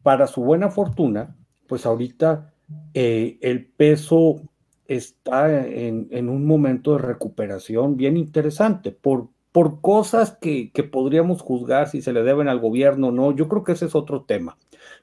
para 0.04 0.26
su 0.26 0.42
buena 0.42 0.72
fortuna, 0.72 1.36
pues 1.68 1.86
ahorita 1.86 2.54
eh, 2.94 3.38
el 3.42 3.66
peso 3.66 4.42
está 4.88 5.68
en, 5.68 6.30
un 6.30 6.46
momento 6.46 6.94
de 6.94 7.00
recuperación 7.00 7.98
bien 7.98 8.16
interesante 8.16 8.94
por, 8.94 9.28
por 9.52 9.82
cosas 9.82 10.38
que, 10.40 10.72
que 10.72 10.84
podríamos 10.84 11.42
juzgar 11.42 11.90
si 11.90 12.02
se 12.02 12.14
le 12.14 12.24
deben 12.24 12.48
al 12.48 12.62
gobierno 12.62 13.10
o 13.10 13.12
no. 13.12 13.36
Yo 13.36 13.50
creo 13.50 13.66
que 13.66 13.74
ese 13.74 13.88
es 13.88 13.96
otro 13.96 14.24
tema. 14.24 14.58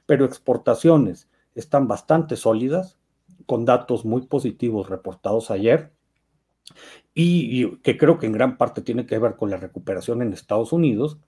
Pero 0.07 0.25
exportaciones 0.25 1.29
están 1.53 1.87
bastante 1.87 2.37
sólidas, 2.37 2.97
con 3.45 3.65
datos 3.65 4.05
muy 4.05 4.25
positivos 4.25 4.89
reportados 4.89 5.51
ayer 5.51 5.91
y, 7.13 7.77
que 7.77 7.95
creo 7.95 8.17
que 8.17 8.25
en 8.25 8.31
gran 8.31 8.57
parte 8.57 8.81
tiene 8.81 9.05
que 9.05 9.19
ver 9.19 9.35
con 9.35 9.49
la 9.51 9.57
recuperación 9.57 10.23
en 10.23 10.33
Estados 10.33 10.73
Unidos, 10.73 11.19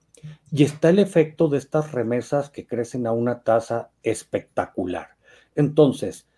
y 0.50 0.64
está 0.64 0.90
el 0.90 0.98
efecto 0.98 1.48
de 1.48 1.58
estas 1.58 1.92
remesas 1.92 2.50
que 2.50 2.66
crecen 2.66 3.06
a 3.06 3.12
una 3.12 3.42
tasa 3.42 3.90
espectacular. 4.02 5.16
Entonces, 5.54 6.28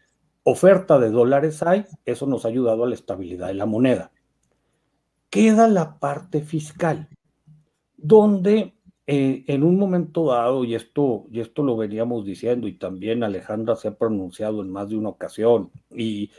oferta 0.43 0.99
de 0.99 1.11
dólares 1.11 1.63
hay, 1.63 1.85
eso 2.05 2.27
nos 2.27 2.45
ha 2.45 2.49
ayudado 2.49 2.85
a 2.85 2.89
la 2.89 2.95
estabilidad 2.95 3.49
de 3.49 3.55
la 3.55 3.67
moneda. 3.67 4.13
Queda 5.31 5.69
la 5.69 5.99
parte 5.99 6.41
fiscal, 6.41 7.09
donde 7.97 8.75
eh, 9.07 9.45
en 9.47 9.63
un 9.63 9.79
momento 9.79 10.27
dado, 10.27 10.65
y 10.65 10.75
esto, 10.75 11.27
y 11.31 11.41
esto 11.41 11.63
lo 11.63 11.77
veníamos 11.77 12.25
diciendo, 12.25 12.67
y 12.69 12.73
también 12.73 13.23
Alejandra 13.23 13.77
se 13.77 13.89
ha 13.89 13.97
pronunciado 13.97 14.63
en 14.63 14.71
más 14.71 14.89
de 14.89 14.97
una 14.97 15.11
ocasión, 15.11 15.71
y 15.95 16.31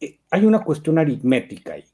eh, 0.00 0.20
hay 0.30 0.44
una 0.44 0.62
cuestión 0.62 0.98
aritmética 0.98 1.74
ahí. 1.74 1.84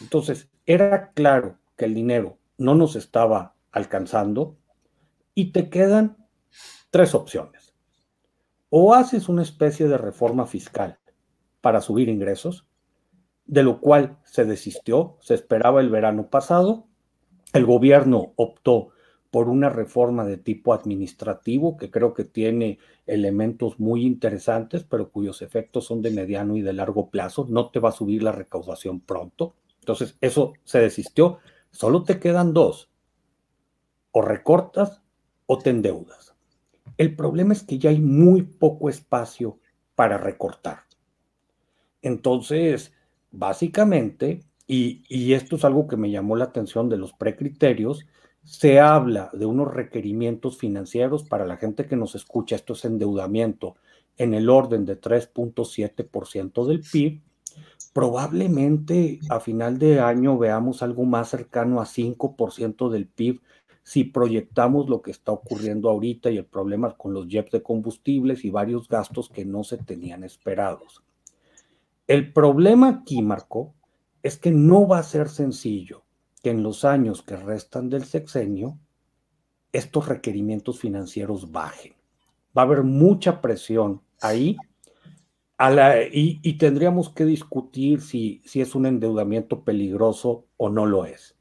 Entonces, 0.00 0.48
era 0.64 1.12
claro 1.12 1.58
que 1.76 1.86
el 1.86 1.94
dinero 1.94 2.39
no 2.60 2.74
nos 2.74 2.94
estaba 2.94 3.56
alcanzando 3.72 4.56
y 5.34 5.52
te 5.52 5.70
quedan 5.70 6.16
tres 6.90 7.14
opciones. 7.14 7.74
O 8.68 8.94
haces 8.94 9.28
una 9.28 9.42
especie 9.42 9.88
de 9.88 9.98
reforma 9.98 10.46
fiscal 10.46 10.98
para 11.60 11.80
subir 11.80 12.08
ingresos, 12.08 12.66
de 13.46 13.62
lo 13.62 13.80
cual 13.80 14.18
se 14.24 14.44
desistió, 14.44 15.16
se 15.20 15.34
esperaba 15.34 15.80
el 15.80 15.90
verano 15.90 16.28
pasado, 16.28 16.86
el 17.52 17.66
gobierno 17.66 18.32
optó 18.36 18.90
por 19.30 19.48
una 19.48 19.70
reforma 19.70 20.24
de 20.24 20.36
tipo 20.36 20.74
administrativo 20.74 21.76
que 21.76 21.90
creo 21.90 22.14
que 22.14 22.24
tiene 22.24 22.78
elementos 23.06 23.78
muy 23.78 24.04
interesantes, 24.04 24.84
pero 24.84 25.10
cuyos 25.10 25.40
efectos 25.42 25.86
son 25.86 26.02
de 26.02 26.10
mediano 26.10 26.56
y 26.56 26.62
de 26.62 26.72
largo 26.72 27.10
plazo. 27.10 27.46
No 27.48 27.70
te 27.70 27.80
va 27.80 27.90
a 27.90 27.92
subir 27.92 28.22
la 28.22 28.32
recaudación 28.32 29.00
pronto. 29.00 29.54
Entonces, 29.80 30.16
eso 30.20 30.52
se 30.64 30.80
desistió. 30.80 31.38
Solo 31.70 32.02
te 32.04 32.18
quedan 32.18 32.52
dos. 32.52 32.90
O 34.12 34.22
recortas 34.22 35.02
o 35.46 35.58
te 35.58 35.70
endeudas. 35.70 36.34
El 36.96 37.16
problema 37.16 37.52
es 37.52 37.62
que 37.62 37.78
ya 37.78 37.90
hay 37.90 38.00
muy 38.00 38.42
poco 38.42 38.88
espacio 38.88 39.58
para 39.94 40.18
recortar. 40.18 40.84
Entonces, 42.02 42.92
básicamente, 43.30 44.44
y, 44.66 45.32
esto 45.32 45.56
es 45.56 45.64
algo 45.64 45.88
que 45.88 45.96
me 45.96 46.10
llamó 46.10 46.36
la 46.36 46.44
atención 46.44 46.88
de 46.88 46.96
los 46.96 47.12
precriterios, 47.12 48.06
se 48.42 48.80
habla 48.80 49.30
de 49.32 49.46
unos 49.46 49.72
requerimientos 49.72 50.56
financieros 50.56 51.24
para 51.24 51.44
la 51.44 51.56
gente 51.56 51.86
que 51.86 51.96
nos 51.96 52.14
escucha, 52.14 52.56
esto 52.56 52.72
es 52.72 52.84
endeudamiento 52.84 53.76
en 54.16 54.34
el 54.34 54.48
orden 54.48 54.84
de 54.84 55.00
3.7% 55.00 56.66
del 56.66 56.80
PIB, 56.80 57.20
probablemente 57.92 59.20
a 59.28 59.40
final 59.40 59.78
de 59.78 60.00
año 60.00 60.38
veamos 60.38 60.82
algo 60.82 61.04
más 61.04 61.28
cercano 61.28 61.80
a 61.80 61.86
5% 61.86 62.88
del 62.88 63.06
PIB 63.06 63.40
si 63.82 64.04
proyectamos 64.04 64.88
lo 64.88 65.02
que 65.02 65.10
está 65.10 65.32
ocurriendo 65.32 65.90
ahorita 65.90 66.30
y 66.30 66.38
el 66.38 66.44
problema 66.44 66.96
con 66.96 67.12
los 67.12 67.26
jets 67.28 67.50
de 67.50 67.62
combustibles 67.62 68.44
y 68.44 68.50
varios 68.50 68.88
gastos 68.88 69.28
que 69.28 69.44
no 69.44 69.64
se 69.64 69.78
tenían 69.78 70.22
esperados. 70.22 71.02
El 72.06 72.32
problema 72.32 72.88
aquí, 72.88 73.22
Marco, 73.22 73.74
es 74.22 74.36
que 74.36 74.50
no 74.50 74.86
va 74.86 74.98
a 74.98 75.02
ser 75.02 75.28
sencillo 75.28 76.04
que 76.42 76.50
en 76.50 76.62
los 76.62 76.84
años 76.84 77.22
que 77.22 77.36
restan 77.36 77.90
del 77.90 78.04
sexenio 78.04 78.78
estos 79.72 80.08
requerimientos 80.08 80.78
financieros 80.78 81.52
bajen. 81.52 81.94
Va 82.56 82.62
a 82.62 82.64
haber 82.64 82.82
mucha 82.82 83.40
presión 83.40 84.02
ahí 84.20 84.56
y, 86.12 86.58
tendríamos 86.58 87.10
que 87.10 87.24
discutir 87.24 88.00
si, 88.00 88.40
si 88.46 88.60
es 88.60 88.74
un 88.74 88.86
endeudamiento 88.86 89.62
peligroso 89.62 90.46
o 90.56 90.70
no 90.70 90.86
lo 90.86 91.04
es. 91.04 91.36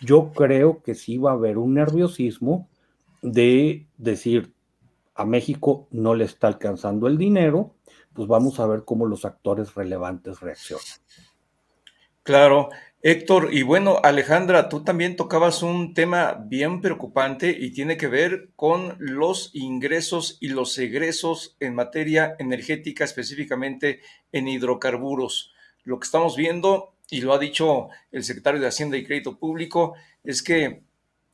Yo 0.00 0.32
creo 0.32 0.82
que 0.82 0.94
sí 0.94 1.16
va 1.16 1.30
a 1.30 1.34
haber 1.34 1.58
un 1.58 1.74
nerviosismo 1.74 2.68
de 3.22 3.86
decir 3.96 4.54
a 5.14 5.24
México 5.24 5.88
no 5.90 6.14
le 6.14 6.24
está 6.24 6.48
alcanzando 6.48 7.06
el 7.06 7.18
dinero, 7.18 7.74
pues 8.12 8.28
vamos 8.28 8.60
a 8.60 8.66
ver 8.66 8.84
cómo 8.84 9.06
los 9.06 9.24
actores 9.24 9.74
relevantes 9.74 10.40
reaccionan. 10.40 10.84
Claro, 12.24 12.70
Héctor, 13.02 13.48
y 13.52 13.62
bueno, 13.62 13.98
Alejandra, 14.04 14.68
tú 14.68 14.84
también 14.84 15.16
tocabas 15.16 15.64
un 15.64 15.92
tema 15.92 16.34
bien 16.46 16.80
preocupante 16.80 17.50
y 17.50 17.72
tiene 17.72 17.96
que 17.96 18.06
ver 18.06 18.50
con 18.54 18.94
los 19.00 19.50
ingresos 19.54 20.38
y 20.40 20.48
los 20.48 20.78
egresos 20.78 21.56
en 21.58 21.74
materia 21.74 22.36
energética, 22.38 23.02
específicamente 23.04 24.00
en 24.30 24.46
hidrocarburos. 24.46 25.52
Lo 25.82 25.98
que 25.98 26.04
estamos 26.04 26.36
viendo, 26.36 26.94
y 27.10 27.22
lo 27.22 27.32
ha 27.34 27.40
dicho 27.40 27.88
el 28.12 28.22
secretario 28.22 28.60
de 28.60 28.68
Hacienda 28.68 28.96
y 28.96 29.04
Crédito 29.04 29.36
Público, 29.36 29.94
es 30.22 30.44
que 30.44 30.84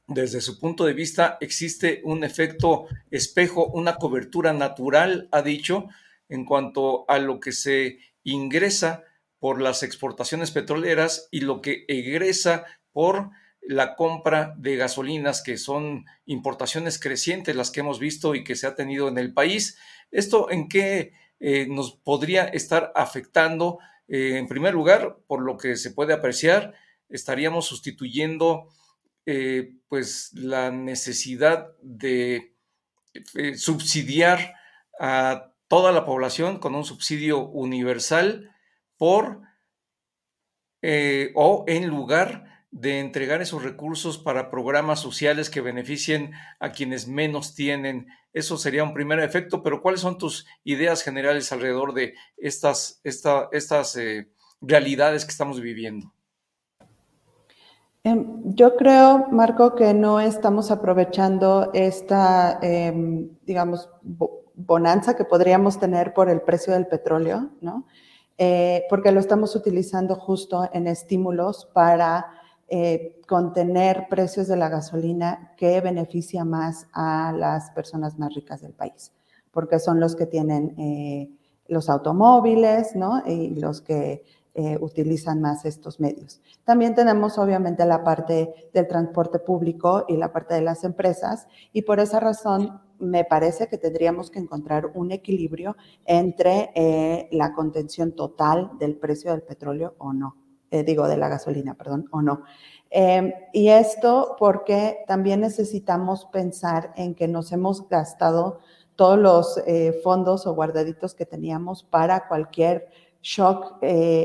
desde 0.06 0.40
su 0.40 0.58
punto 0.58 0.86
de 0.86 0.94
vista 0.94 1.36
existe 1.42 2.00
un 2.02 2.24
efecto 2.24 2.86
espejo, 3.10 3.66
una 3.66 3.96
cobertura 3.96 4.54
natural, 4.54 5.28
ha 5.32 5.42
dicho, 5.42 5.88
en 6.30 6.46
cuanto 6.46 7.04
a 7.10 7.18
lo 7.18 7.40
que 7.40 7.52
se 7.52 7.98
ingresa 8.24 9.04
por 9.38 9.60
las 9.60 9.82
exportaciones 9.82 10.50
petroleras 10.50 11.28
y 11.30 11.40
lo 11.40 11.60
que 11.60 11.84
egresa 11.88 12.64
por 12.92 13.30
la 13.60 13.96
compra 13.96 14.54
de 14.56 14.76
gasolinas, 14.76 15.42
que 15.42 15.58
son 15.58 16.06
importaciones 16.24 16.98
crecientes 16.98 17.54
las 17.54 17.70
que 17.70 17.80
hemos 17.80 17.98
visto 17.98 18.34
y 18.34 18.42
que 18.42 18.56
se 18.56 18.66
ha 18.66 18.74
tenido 18.74 19.08
en 19.08 19.18
el 19.18 19.34
país. 19.34 19.78
¿Esto 20.10 20.50
en 20.50 20.68
qué 20.68 21.12
eh, 21.38 21.66
nos 21.68 21.92
podría 21.96 22.44
estar 22.44 22.92
afectando? 22.94 23.78
Eh, 24.08 24.38
en 24.38 24.48
primer 24.48 24.72
lugar, 24.72 25.18
por 25.26 25.42
lo 25.42 25.58
que 25.58 25.76
se 25.76 25.90
puede 25.90 26.14
apreciar, 26.14 26.74
estaríamos 27.10 27.66
sustituyendo 27.66 28.68
eh, 29.26 29.74
pues 29.88 30.30
la 30.32 30.70
necesidad 30.70 31.68
de 31.82 32.54
subsidiar 33.56 34.54
a 34.98 35.52
toda 35.66 35.92
la 35.92 36.06
población 36.06 36.58
con 36.58 36.74
un 36.74 36.84
subsidio 36.84 37.40
universal 37.40 38.50
por 38.98 39.40
eh, 40.82 41.32
o 41.34 41.64
en 41.66 41.88
lugar 41.88 42.44
de 42.70 43.00
entregar 43.00 43.40
esos 43.40 43.62
recursos 43.62 44.18
para 44.18 44.50
programas 44.50 45.00
sociales 45.00 45.48
que 45.48 45.60
beneficien 45.60 46.32
a 46.60 46.70
quienes 46.70 47.08
menos 47.08 47.54
tienen. 47.54 48.08
Eso 48.32 48.58
sería 48.58 48.84
un 48.84 48.92
primer 48.92 49.20
efecto, 49.20 49.62
pero 49.62 49.80
¿cuáles 49.80 50.00
son 50.00 50.18
tus 50.18 50.46
ideas 50.64 51.02
generales 51.02 51.50
alrededor 51.50 51.94
de 51.94 52.14
estas, 52.36 53.00
estas 53.04 53.96
eh, 53.96 54.28
realidades 54.60 55.24
que 55.24 55.30
estamos 55.30 55.60
viviendo? 55.60 56.12
Em, 58.04 58.54
yo 58.54 58.76
creo, 58.76 59.26
Marco, 59.30 59.74
que 59.74 59.92
no 59.94 60.20
estamos 60.20 60.70
aprovechando 60.70 61.70
esta, 61.72 62.58
em, 62.62 63.30
digamos, 63.42 63.88
bonanza 64.54 65.16
que 65.16 65.24
podríamos 65.24 65.80
tener 65.80 66.12
por 66.12 66.28
el 66.28 66.42
precio 66.42 66.74
del 66.74 66.86
petróleo, 66.86 67.50
¿no? 67.60 67.86
Eh, 68.40 68.84
porque 68.88 69.10
lo 69.10 69.18
estamos 69.18 69.56
utilizando 69.56 70.14
justo 70.14 70.70
en 70.72 70.86
estímulos 70.86 71.68
para 71.72 72.26
eh, 72.68 73.20
contener 73.26 74.06
precios 74.08 74.46
de 74.46 74.56
la 74.56 74.68
gasolina 74.68 75.54
que 75.56 75.80
beneficia 75.80 76.44
más 76.44 76.86
a 76.92 77.32
las 77.36 77.72
personas 77.72 78.16
más 78.16 78.32
ricas 78.32 78.62
del 78.62 78.74
país, 78.74 79.12
porque 79.50 79.80
son 79.80 79.98
los 79.98 80.14
que 80.14 80.26
tienen 80.26 80.78
eh, 80.78 81.30
los 81.66 81.90
automóviles, 81.90 82.94
¿no? 82.94 83.22
Y 83.26 83.56
los 83.56 83.80
que 83.80 84.24
utilizan 84.80 85.40
más 85.40 85.64
estos 85.64 86.00
medios. 86.00 86.40
También 86.64 86.96
tenemos 86.96 87.38
obviamente 87.38 87.86
la 87.86 88.02
parte 88.02 88.68
del 88.74 88.88
transporte 88.88 89.38
público 89.38 90.04
y 90.08 90.16
la 90.16 90.32
parte 90.32 90.54
de 90.54 90.62
las 90.62 90.82
empresas 90.82 91.46
y 91.72 91.82
por 91.82 92.00
esa 92.00 92.18
razón 92.18 92.80
me 93.00 93.24
parece 93.24 93.68
que 93.68 93.78
tendríamos 93.78 94.30
que 94.30 94.38
encontrar 94.38 94.90
un 94.94 95.12
equilibrio 95.12 95.76
entre 96.04 96.70
eh, 96.74 97.28
la 97.32 97.52
contención 97.52 98.12
total 98.12 98.72
del 98.78 98.96
precio 98.96 99.30
del 99.30 99.42
petróleo 99.42 99.94
o 99.98 100.12
no, 100.12 100.36
eh, 100.70 100.82
digo 100.82 101.06
de 101.06 101.16
la 101.16 101.28
gasolina, 101.28 101.74
perdón, 101.74 102.06
o 102.10 102.22
no. 102.22 102.42
Em, 102.90 103.32
y 103.52 103.68
esto 103.68 104.36
porque 104.38 105.04
también 105.06 105.40
necesitamos 105.40 106.26
pensar 106.26 106.92
en 106.96 107.14
que 107.14 107.28
nos 107.28 107.52
hemos 107.52 107.88
gastado 107.88 108.60
todos 108.96 109.18
los 109.18 109.62
eh, 109.66 110.00
fondos 110.02 110.46
o 110.46 110.54
guardaditos 110.54 111.14
que 111.14 111.26
teníamos 111.26 111.84
para 111.84 112.26
cualquier 112.28 112.88
shock 113.20 113.78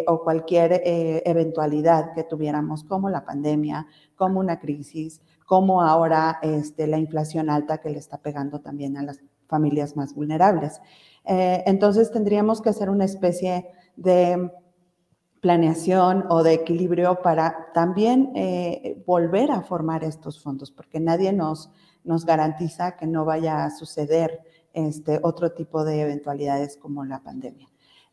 o 0.07 0.23
cualquier 0.23 0.81
eventualidad 0.85 2.13
que 2.13 2.23
tuviéramos, 2.23 2.83
como 2.83 3.09
la 3.09 3.25
pandemia, 3.25 3.87
como 4.15 4.39
una 4.39 4.59
crisis, 4.59 5.19
como 5.53 5.83
ahora 5.83 6.39
este, 6.41 6.87
la 6.87 6.97
inflación 6.97 7.47
alta 7.47 7.77
que 7.77 7.91
le 7.91 7.99
está 7.99 8.17
pegando 8.17 8.61
también 8.61 8.97
a 8.97 9.03
las 9.03 9.21
familias 9.45 9.95
más 9.95 10.15
vulnerables. 10.15 10.81
Eh, 11.25 11.61
entonces 11.67 12.09
tendríamos 12.09 12.59
que 12.59 12.69
hacer 12.69 12.89
una 12.89 13.05
especie 13.05 13.67
de 13.95 14.51
planeación 15.41 16.25
o 16.29 16.41
de 16.41 16.53
equilibrio 16.53 17.21
para 17.21 17.67
también 17.71 18.31
eh, 18.33 19.03
volver 19.05 19.51
a 19.51 19.61
formar 19.61 20.03
estos 20.03 20.41
fondos, 20.41 20.71
porque 20.71 20.99
nadie 20.99 21.31
nos, 21.33 21.69
nos 22.03 22.25
garantiza 22.25 22.97
que 22.97 23.05
no 23.05 23.23
vaya 23.23 23.63
a 23.63 23.69
suceder 23.69 24.39
este, 24.73 25.19
otro 25.21 25.51
tipo 25.51 25.85
de 25.85 26.01
eventualidades 26.01 26.77
como 26.77 27.05
la 27.05 27.19
pandemia. 27.19 27.69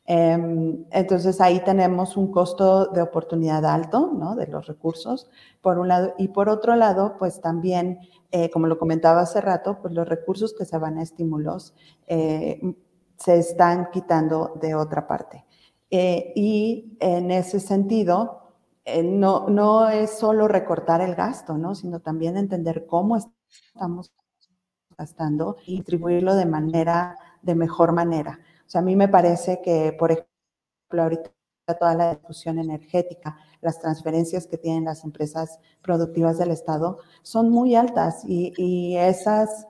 Em, 0.07 0.85
entonces 0.91 1.41
ahí 1.41 1.61
tenemos 1.65 2.17
un 2.17 2.33
costo 2.33 2.87
de 2.87 3.03
oportunidad 3.03 3.65
alto, 3.65 4.11
¿no? 4.13 4.35
De 4.35 4.47
los 4.47 4.67
recursos, 4.67 5.31
por 5.61 5.79
un 5.79 5.89
lado. 5.89 6.15
Y 6.19 6.29
por 6.29 6.49
otro 6.49 6.75
lado, 6.77 7.17
pues 7.19 7.41
también, 7.41 8.01
eh, 8.33 8.51
como 8.51 8.67
lo 8.67 8.79
comentaba 8.79 9.21
hace 9.23 9.41
rato, 9.41 9.79
pues 9.81 9.95
los 9.95 10.09
recursos 10.09 10.55
que 10.55 10.65
se 10.65 10.79
van 10.79 10.99
a 10.99 11.03
estímulos 11.03 11.75
eh, 12.07 12.61
se 13.17 13.39
están 13.39 13.91
quitando 13.93 14.53
de 14.61 14.75
otra 14.75 15.07
parte. 15.07 15.45
Eh, 15.91 16.33
y 16.37 16.97
en 17.01 17.31
ese 17.31 17.61
sentido, 17.61 18.41
eh, 18.85 19.03
no, 19.03 19.49
no 19.49 19.89
es 19.89 20.19
solo 20.19 20.49
recortar 20.49 21.01
el 21.01 21.15
gasto, 21.15 21.59
¿no? 21.59 21.75
sino 21.75 22.01
también 22.01 22.37
entender 22.37 22.87
cómo 22.87 23.17
estamos 23.17 24.13
gastando 24.97 25.57
y 25.67 25.77
distribuirlo 25.77 26.35
de 26.35 26.47
manera, 26.47 27.17
de 27.43 27.55
mejor 27.55 27.93
manera. 27.93 28.41
O 28.71 28.73
sea, 28.73 28.83
a 28.83 28.85
mí 28.85 28.95
me 28.95 29.09
parece 29.09 29.61
que, 29.63 29.93
por 29.99 30.13
ejemplo, 30.13 31.03
ahorita 31.03 31.33
toda 31.77 31.97
la 31.97 32.15
discusión 32.15 32.61
energética, 32.61 33.37
las 33.61 33.81
transferencias 33.81 34.47
que 34.47 34.59
tienen 34.59 34.85
las 34.85 35.03
empresas 35.03 35.59
productivas 35.83 36.39
del 36.39 36.53
Estado 36.53 36.99
son 37.23 37.51
muy 37.51 37.75
altas 37.75 38.23
y, 38.25 38.53
y 38.57 38.97
esas 38.97 39.67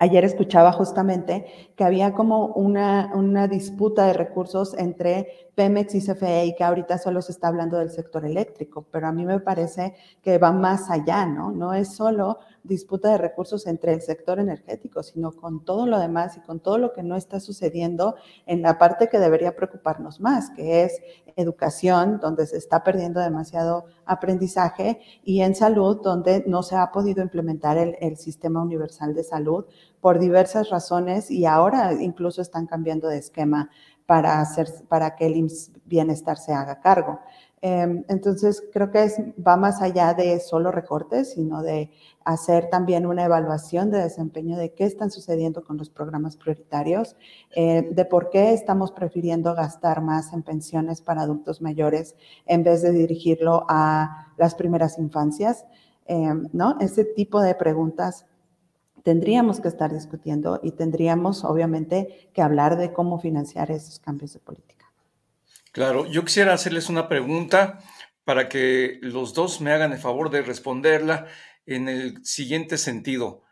Ayer 0.00 0.24
escuchaba 0.24 0.72
justamente 0.72 1.46
que 1.76 1.84
había 1.84 2.14
como 2.14 2.46
una, 2.46 3.12
una, 3.14 3.46
disputa 3.46 4.06
de 4.06 4.12
recursos 4.12 4.74
entre 4.76 5.50
Pemex 5.54 5.94
y 5.94 6.00
CFE 6.00 6.54
que 6.56 6.64
ahorita 6.64 6.98
solo 6.98 7.22
se 7.22 7.32
está 7.32 7.48
hablando 7.48 7.78
del 7.78 7.90
sector 7.90 8.24
eléctrico, 8.24 8.86
pero 8.90 9.06
a 9.06 9.12
mí 9.12 9.24
me 9.24 9.40
parece 9.40 9.94
que 10.22 10.38
va 10.38 10.52
más 10.52 10.90
allá, 10.90 11.26
¿no? 11.26 11.50
No 11.52 11.74
es 11.74 11.94
solo 11.94 12.38
disputa 12.64 13.10
de 13.10 13.18
recursos 13.18 13.66
entre 13.66 13.92
el 13.92 14.00
sector 14.00 14.40
energético, 14.40 15.02
sino 15.02 15.32
con 15.32 15.64
todo 15.64 15.86
lo 15.86 15.98
demás 15.98 16.36
y 16.36 16.40
con 16.40 16.60
todo 16.60 16.78
lo 16.78 16.92
que 16.92 17.02
no 17.02 17.14
está 17.14 17.38
sucediendo 17.38 18.16
en 18.46 18.62
la 18.62 18.78
parte 18.78 19.08
que 19.08 19.18
debería 19.18 19.54
preocuparnos 19.54 20.18
más, 20.20 20.50
que 20.50 20.84
es 20.84 21.00
educación, 21.36 22.20
donde 22.20 22.46
se 22.46 22.56
está 22.56 22.82
perdiendo 22.82 23.20
demasiado 23.20 23.84
aprendizaje, 24.06 25.00
y 25.22 25.42
en 25.42 25.54
salud, 25.54 26.00
donde 26.02 26.44
no 26.46 26.62
se 26.62 26.76
ha 26.76 26.90
podido 26.90 27.22
implementar 27.22 27.76
el, 27.76 27.96
el 28.00 28.16
sistema 28.16 28.62
universal 28.62 29.14
de 29.14 29.24
salud 29.24 29.66
por 30.00 30.18
diversas 30.18 30.68
razones 30.68 31.30
y 31.30 31.46
ahora 31.46 31.92
incluso 31.94 32.42
están 32.42 32.66
cambiando 32.66 33.08
de 33.08 33.18
esquema 33.18 33.70
para, 34.06 34.40
hacer, 34.40 34.68
para 34.88 35.16
que 35.16 35.26
el 35.26 35.48
bienestar 35.86 36.38
se 36.38 36.52
haga 36.52 36.80
cargo. 36.80 37.20
Em, 37.66 38.04
entonces, 38.08 38.62
creo 38.74 38.90
que 38.90 39.04
es, 39.04 39.16
va 39.40 39.56
más 39.56 39.80
allá 39.80 40.12
de 40.12 40.38
solo 40.38 40.70
recortes, 40.70 41.32
sino 41.32 41.62
de 41.62 41.90
hacer 42.22 42.68
también 42.68 43.06
una 43.06 43.24
evaluación 43.24 43.90
de 43.90 44.02
desempeño 44.02 44.58
de 44.58 44.74
qué 44.74 44.84
están 44.84 45.10
sucediendo 45.10 45.64
con 45.64 45.78
los 45.78 45.88
programas 45.88 46.36
prioritarios, 46.36 47.16
eh, 47.56 47.88
de 47.90 48.04
por 48.04 48.28
qué 48.28 48.52
estamos 48.52 48.92
prefiriendo 48.92 49.54
gastar 49.54 50.02
más 50.02 50.34
en 50.34 50.42
pensiones 50.42 51.00
para 51.00 51.22
adultos 51.22 51.62
mayores 51.62 52.16
en 52.44 52.64
vez 52.64 52.82
de 52.82 52.90
dirigirlo 52.90 53.64
a 53.66 54.28
las 54.36 54.54
primeras 54.54 54.98
infancias, 54.98 55.64
em, 56.04 56.48
¿no? 56.52 56.76
Ese 56.80 57.06
tipo 57.06 57.40
de 57.40 57.54
preguntas 57.54 58.26
tendríamos 59.04 59.60
que 59.60 59.68
estar 59.68 59.92
discutiendo 59.92 60.58
y 60.62 60.72
tendríamos, 60.72 61.44
obviamente, 61.44 62.30
que 62.34 62.42
hablar 62.42 62.76
de 62.76 62.92
cómo 62.92 63.20
financiar 63.20 63.70
esos 63.70 64.00
cambios 64.00 64.32
de 64.32 64.40
política. 64.40 64.90
Claro, 65.70 66.06
yo 66.06 66.24
quisiera 66.24 66.54
hacerles 66.54 66.88
una 66.88 67.08
pregunta 67.08 67.78
para 68.24 68.48
que 68.48 68.98
los 69.02 69.34
dos 69.34 69.60
me 69.60 69.72
hagan 69.72 69.92
el 69.92 69.98
favor 69.98 70.30
de 70.30 70.42
responderla 70.42 71.26
en 71.66 71.88
el 71.88 72.24
siguiente 72.24 72.78
sentido. 72.78 73.42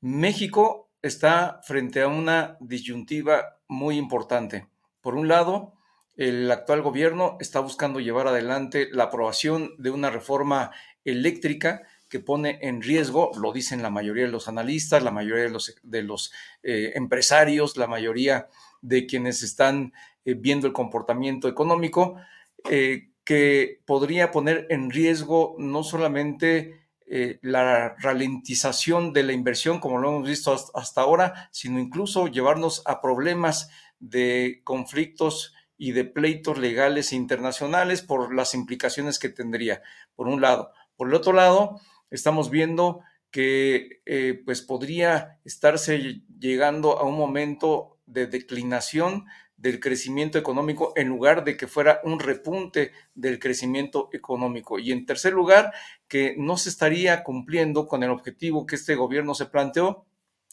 México 0.00 0.90
está 1.00 1.60
frente 1.64 2.02
a 2.02 2.08
una 2.08 2.58
disyuntiva 2.60 3.60
muy 3.68 3.96
importante. 3.96 4.66
Por 5.00 5.14
un 5.14 5.26
lado, 5.26 5.74
el 6.16 6.50
actual 6.50 6.82
gobierno 6.82 7.38
está 7.40 7.60
buscando 7.60 7.98
llevar 7.98 8.26
adelante 8.26 8.88
la 8.92 9.04
aprobación 9.04 9.70
de 9.78 9.90
una 9.90 10.10
reforma 10.10 10.70
eléctrica 11.04 11.82
que 12.12 12.20
pone 12.20 12.58
en 12.60 12.82
riesgo, 12.82 13.30
lo 13.40 13.54
dicen 13.54 13.80
la 13.80 13.88
mayoría 13.88 14.26
de 14.26 14.30
los 14.30 14.46
analistas, 14.46 15.02
la 15.02 15.10
mayoría 15.10 15.44
de 15.82 16.02
los, 16.02 16.30
eh, 16.62 16.92
empresarios, 16.94 17.78
la 17.78 17.86
mayoría 17.86 18.48
de 18.82 19.06
quienes 19.06 19.42
están 19.42 19.94
eh, 20.26 20.34
viendo 20.34 20.66
el 20.66 20.74
comportamiento 20.74 21.48
económico, 21.48 22.16
eh, 22.68 23.08
que 23.24 23.80
podría 23.86 24.30
poner 24.30 24.66
en 24.68 24.90
riesgo 24.90 25.56
no 25.58 25.82
solamente 25.82 26.82
la 27.42 27.94
ralentización 27.98 29.12
de 29.12 29.22
la 29.22 29.32
inversión, 29.32 29.80
como 29.80 29.98
lo 29.98 30.08
hemos 30.08 30.28
visto 30.28 30.56
hasta 30.74 31.00
ahora, 31.00 31.50
sino 31.50 31.78
incluso 31.78 32.26
llevarnos 32.26 32.82
a 32.86 33.02
problemas 33.02 33.68
de 34.00 34.62
conflictos 34.64 35.54
y 35.76 35.92
de 35.92 36.04
pleitos 36.04 36.56
legales 36.58 37.12
e 37.12 37.16
internacionales 37.16 38.00
por 38.00 38.34
las 38.34 38.54
implicaciones 38.54 39.18
que 39.18 39.28
tendría, 39.28 39.82
por 40.14 40.26
un 40.26 40.40
lado. 40.40 40.72
Por 40.96 41.08
el 41.08 41.14
otro 41.14 41.32
lado, 41.32 41.80
estamos 42.12 42.50
viendo 42.50 43.00
que 43.30 44.02
pues 44.44 44.62
podría 44.62 45.40
estarse 45.44 46.22
llegando 46.38 46.98
a 46.98 47.04
un 47.04 47.16
momento 47.16 47.98
de 48.06 48.26
declinación 48.26 49.24
del 49.56 49.78
crecimiento 49.80 50.38
económico 50.38 50.92
en 50.96 51.08
lugar 51.08 51.44
de 51.44 51.56
que 51.56 51.68
fuera 51.68 52.00
un 52.02 52.18
repunte 52.18 52.90
del 53.14 53.38
crecimiento 53.38 54.10
económico. 54.12 54.78
Y 54.78 54.90
en 54.90 55.06
tercer 55.06 55.32
lugar, 55.32 55.72
que 56.08 56.34
no 56.36 56.56
se 56.56 56.68
estaría 56.68 57.22
cumpliendo 57.22 57.86
con 57.86 58.02
el 58.02 58.10
objetivo 58.10 58.66
que 58.66 58.74
este 58.74 58.96
gobierno 58.96 59.34
se 59.34 59.46
planteó 59.46 60.04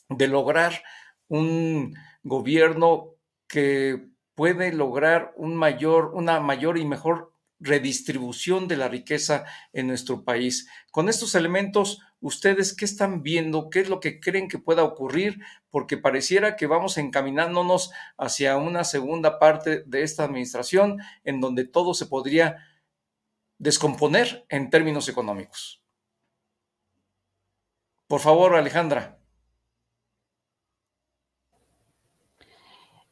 de 0.09 0.27
lograr 0.27 0.83
un 1.27 1.95
gobierno 2.23 3.15
que 3.47 4.07
puede 4.35 4.71
lograr 4.71 5.33
un 5.35 5.55
mayor, 5.55 6.11
una 6.13 6.39
mayor 6.39 6.77
y 6.77 6.85
mejor 6.85 7.33
redistribución 7.59 8.67
de 8.67 8.77
la 8.77 8.87
riqueza 8.87 9.45
en 9.73 9.87
nuestro 9.87 10.23
país. 10.23 10.67
Con 10.91 11.09
estos 11.09 11.35
elementos, 11.35 12.01
¿ustedes 12.21 12.75
qué 12.75 12.85
están 12.85 13.21
viendo? 13.21 13.69
¿Qué 13.69 13.81
es 13.81 13.89
lo 13.89 13.99
que 13.99 14.19
creen 14.19 14.47
que 14.47 14.57
pueda 14.57 14.83
ocurrir? 14.83 15.39
Porque 15.69 15.97
pareciera 15.97 16.55
que 16.55 16.67
vamos 16.67 16.97
encaminándonos 16.97 17.91
hacia 18.17 18.57
una 18.57 18.83
segunda 18.83 19.39
parte 19.39 19.83
de 19.85 20.03
esta 20.03 20.23
administración 20.23 20.99
en 21.23 21.41
donde 21.41 21.65
todo 21.65 21.93
se 21.93 22.05
podría 22.05 22.65
descomponer 23.57 24.45
en 24.49 24.69
términos 24.69 25.09
económicos. 25.09 25.81
Por 28.07 28.21
favor, 28.21 28.55
Alejandra. 28.55 29.19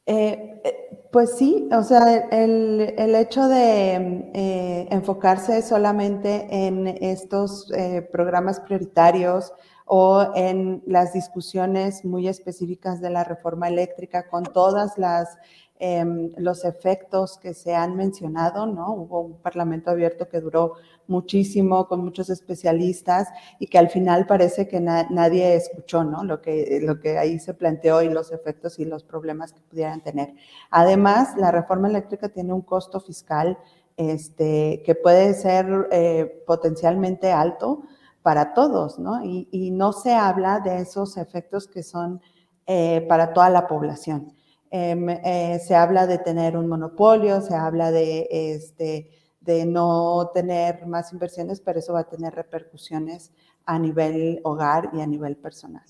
Eh, 0.06 0.60
eh, 0.64 0.87
pues 1.10 1.36
sí, 1.38 1.68
o 1.72 1.82
sea, 1.82 2.16
el, 2.30 2.94
el 2.98 3.14
hecho 3.14 3.48
de 3.48 4.30
eh, 4.34 4.88
enfocarse 4.90 5.62
solamente 5.62 6.46
en 6.50 6.86
estos 6.86 7.72
programas 8.12 8.60
prioritarios 8.60 9.52
o 9.88 10.32
en 10.34 10.82
las 10.86 11.14
discusiones 11.14 12.04
muy 12.04 12.28
específicas 12.28 13.00
de 13.00 13.10
la 13.10 13.24
reforma 13.24 13.68
eléctrica 13.68 14.28
con 14.28 14.44
todas 14.44 14.98
las 14.98 15.38
Em, 15.80 16.32
los 16.36 16.64
efectos 16.64 17.38
que 17.38 17.54
se 17.54 17.72
han 17.72 17.94
mencionado, 17.94 18.66
¿no? 18.66 18.92
Hubo 18.94 19.20
un 19.20 19.34
parlamento 19.34 19.90
abierto 19.92 20.28
que 20.28 20.40
duró 20.40 20.74
muchísimo 21.06 21.86
con 21.86 22.04
muchos 22.04 22.30
especialistas 22.30 23.28
y 23.60 23.68
que 23.68 23.78
al 23.78 23.88
final 23.88 24.26
parece 24.26 24.66
que 24.66 24.80
nadie 24.80 25.54
escuchó, 25.54 26.02
¿no? 26.02 26.24
Lo 26.24 26.40
que, 26.42 26.80
lo 26.82 26.98
que 26.98 27.16
ahí 27.16 27.38
se 27.38 27.54
planteó 27.54 28.02
y 28.02 28.08
los 28.08 28.32
efectos 28.32 28.80
y 28.80 28.86
los 28.86 29.04
problemas 29.04 29.52
que 29.52 29.60
pudieran 29.60 30.00
tener. 30.00 30.34
Además, 30.72 31.36
la 31.36 31.52
reforma 31.52 31.86
eléctrica 31.86 32.28
tiene 32.28 32.52
un 32.52 32.62
costo 32.62 32.98
fiscal 32.98 33.56
este, 33.96 34.82
que 34.84 34.96
puede 34.96 35.32
ser 35.34 35.86
eh, 35.92 36.42
potencialmente 36.44 37.30
alto 37.30 37.82
para 38.22 38.52
todos, 38.52 38.98
¿no? 38.98 39.24
Y, 39.24 39.70
no 39.70 39.92
se 39.92 40.12
habla 40.12 40.58
de 40.58 40.80
esos 40.80 41.16
efectos 41.18 41.68
que 41.68 41.84
son 41.84 42.20
eh, 42.66 43.06
para 43.08 43.32
toda 43.32 43.48
la 43.48 43.68
población. 43.68 44.34
Em, 44.70 45.08
eh, 45.08 45.58
se 45.60 45.74
habla 45.74 46.06
de 46.06 46.18
tener 46.18 46.56
un 46.56 46.68
monopolio, 46.68 47.40
se 47.40 47.54
habla 47.54 47.90
de, 47.90 48.28
este, 48.30 49.10
de 49.40 49.64
no 49.64 50.30
tener 50.34 50.86
más 50.86 51.12
inversiones, 51.12 51.60
pero 51.60 51.78
eso 51.78 51.94
va 51.94 52.00
a 52.00 52.08
tener 52.08 52.34
repercusiones 52.34 53.32
a 53.64 53.78
nivel 53.78 54.40
hogar 54.44 54.90
y 54.92 55.00
a 55.00 55.06
nivel 55.06 55.36
personal. 55.36 55.84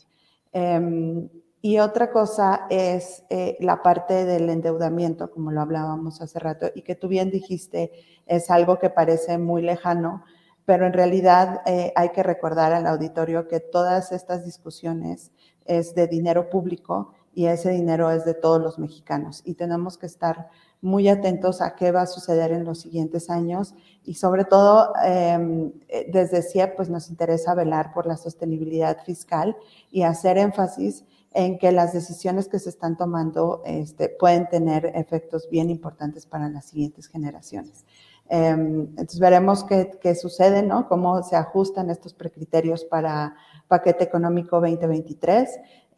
Em, 0.52 1.28
y 1.60 1.78
otra 1.78 2.12
cosa 2.12 2.66
es 2.70 3.24
eh, 3.30 3.56
la 3.60 3.82
parte 3.82 4.24
del 4.24 4.48
endeudamiento, 4.48 5.30
como 5.30 5.50
lo 5.50 5.60
hablábamos 5.60 6.20
hace 6.20 6.38
rato, 6.38 6.68
y 6.74 6.82
que 6.82 6.94
tú 6.94 7.08
bien 7.08 7.30
dijiste, 7.30 7.92
es 8.26 8.50
algo 8.50 8.78
que 8.78 8.90
parece 8.90 9.38
muy 9.38 9.62
lejano, 9.62 10.22
pero 10.64 10.86
en 10.86 10.92
realidad 10.92 11.62
eh, 11.66 11.92
hay 11.96 12.10
que 12.10 12.22
recordar 12.22 12.72
al 12.72 12.86
auditorio 12.86 13.48
que 13.48 13.58
todas 13.58 14.12
estas 14.12 14.44
discusiones 14.44 15.32
es 15.64 15.94
de 15.94 16.06
dinero 16.06 16.48
público 16.48 17.14
y 17.38 17.46
ese 17.46 17.70
dinero 17.70 18.10
es 18.10 18.24
de 18.24 18.34
todos 18.34 18.60
los 18.60 18.80
mexicanos 18.80 19.42
y 19.44 19.54
tenemos 19.54 19.96
que 19.96 20.06
estar 20.06 20.48
muy 20.80 21.08
atentos 21.08 21.62
a 21.62 21.76
qué 21.76 21.92
va 21.92 22.02
a 22.02 22.06
suceder 22.08 22.50
en 22.50 22.64
los 22.64 22.80
siguientes 22.80 23.30
años 23.30 23.76
y 24.02 24.14
sobre 24.14 24.44
todo 24.44 24.92
em, 25.04 25.70
eh, 25.86 26.10
desde 26.12 26.42
CIEP 26.42 26.74
pues 26.74 26.90
nos 26.90 27.10
interesa 27.10 27.54
velar 27.54 27.92
por 27.94 28.06
la 28.06 28.16
sostenibilidad 28.16 29.04
fiscal 29.04 29.56
y 29.88 30.02
hacer 30.02 30.36
énfasis 30.36 31.04
en 31.32 31.58
que 31.60 31.70
las 31.70 31.92
decisiones 31.92 32.48
que 32.48 32.58
se 32.58 32.70
están 32.70 32.96
tomando 32.96 33.62
este, 33.64 34.08
pueden 34.08 34.48
tener 34.48 34.86
efectos 34.96 35.48
bien 35.48 35.70
importantes 35.70 36.26
para 36.26 36.48
las 36.48 36.64
siguientes 36.64 37.06
generaciones. 37.06 37.84
Em, 38.28 38.80
entonces 38.80 39.20
veremos 39.20 39.62
qué, 39.62 39.96
qué, 40.02 40.16
sucede, 40.16 40.64
¿no? 40.64 40.88
Cómo 40.88 41.22
se 41.22 41.36
ajustan 41.36 41.88
estos 41.88 42.14
precriterios 42.14 42.84
para 42.84 43.36
paquete 43.68 44.02
económico 44.02 44.60
2023 44.60 45.48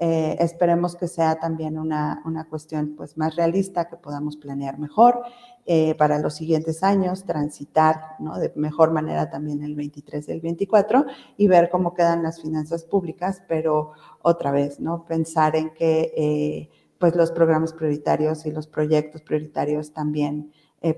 eh, 0.02 0.38
esperemos 0.40 0.96
que 0.96 1.06
sea 1.06 1.38
también 1.38 1.78
una, 1.78 2.22
una, 2.24 2.48
cuestión 2.48 2.94
pues, 2.96 3.18
más 3.18 3.36
realista, 3.36 3.86
que 3.86 3.96
podamos 3.96 4.38
planear 4.38 4.78
mejor 4.78 5.20
eh, 5.66 5.94
para 5.94 6.18
los 6.18 6.36
siguientes 6.36 6.82
años, 6.82 7.26
transitar 7.26 8.16
¿no? 8.18 8.38
de 8.38 8.50
mejor 8.56 8.92
manera 8.92 9.28
también 9.28 9.62
el 9.62 9.74
23 9.74 10.26
y 10.26 10.32
el 10.32 10.40
24 10.40 11.04
y 11.36 11.48
ver 11.48 11.68
cómo 11.68 11.92
quedan 11.92 12.22
las 12.22 12.40
finanzas 12.40 12.84
públicas, 12.84 13.42
pero 13.46 13.92
otra 14.22 14.52
vez, 14.52 14.80
¿no? 14.80 15.04
pensar 15.04 15.54
en 15.54 15.68
que 15.74 16.14
eh, 16.16 16.70
pues 16.96 17.14
los 17.14 17.30
programas 17.30 17.74
prioritarios 17.74 18.46
y 18.46 18.52
los 18.52 18.66
proyectos 18.66 19.20
prioritarios 19.20 19.92
también 19.92 20.50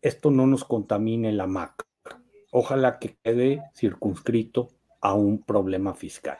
esto 0.00 0.30
no 0.30 0.46
nos 0.46 0.64
contamine 0.64 1.30
la 1.30 1.46
MAC. 1.46 1.86
Ojalá 2.50 2.98
que 2.98 3.18
quede 3.22 3.62
circunscrito 3.74 4.70
a 5.02 5.12
un 5.12 5.42
problema 5.42 5.92
fiscal 5.92 6.38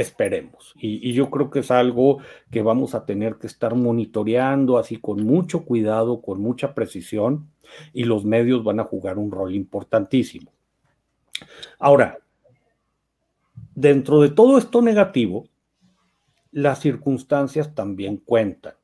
esperemos. 0.00 0.74
Y, 0.76 1.12
yo 1.12 1.30
creo 1.30 1.50
que 1.50 1.60
es 1.60 1.70
algo 1.70 2.18
que 2.50 2.62
vamos 2.62 2.94
a 2.94 3.04
tener 3.04 3.36
que 3.36 3.46
estar 3.46 3.74
monitoreando 3.74 4.78
así 4.78 4.96
con 4.96 5.24
mucho 5.24 5.64
cuidado, 5.64 6.22
con 6.22 6.40
mucha 6.40 6.74
precisión, 6.74 7.50
y 7.92 8.04
los 8.04 8.24
medios 8.24 8.64
van 8.64 8.80
a 8.80 8.84
jugar 8.84 9.18
un 9.18 9.30
rol 9.30 9.54
importantísimo. 9.54 10.50
Ahora, 11.78 12.18
dentro 13.74 14.20
de 14.20 14.30
todo 14.30 14.58
esto 14.58 14.82
negativo, 14.82 15.46
las 16.50 16.80
circunstancias 16.80 17.74
también 17.74 18.16
cuentan. 18.16 18.74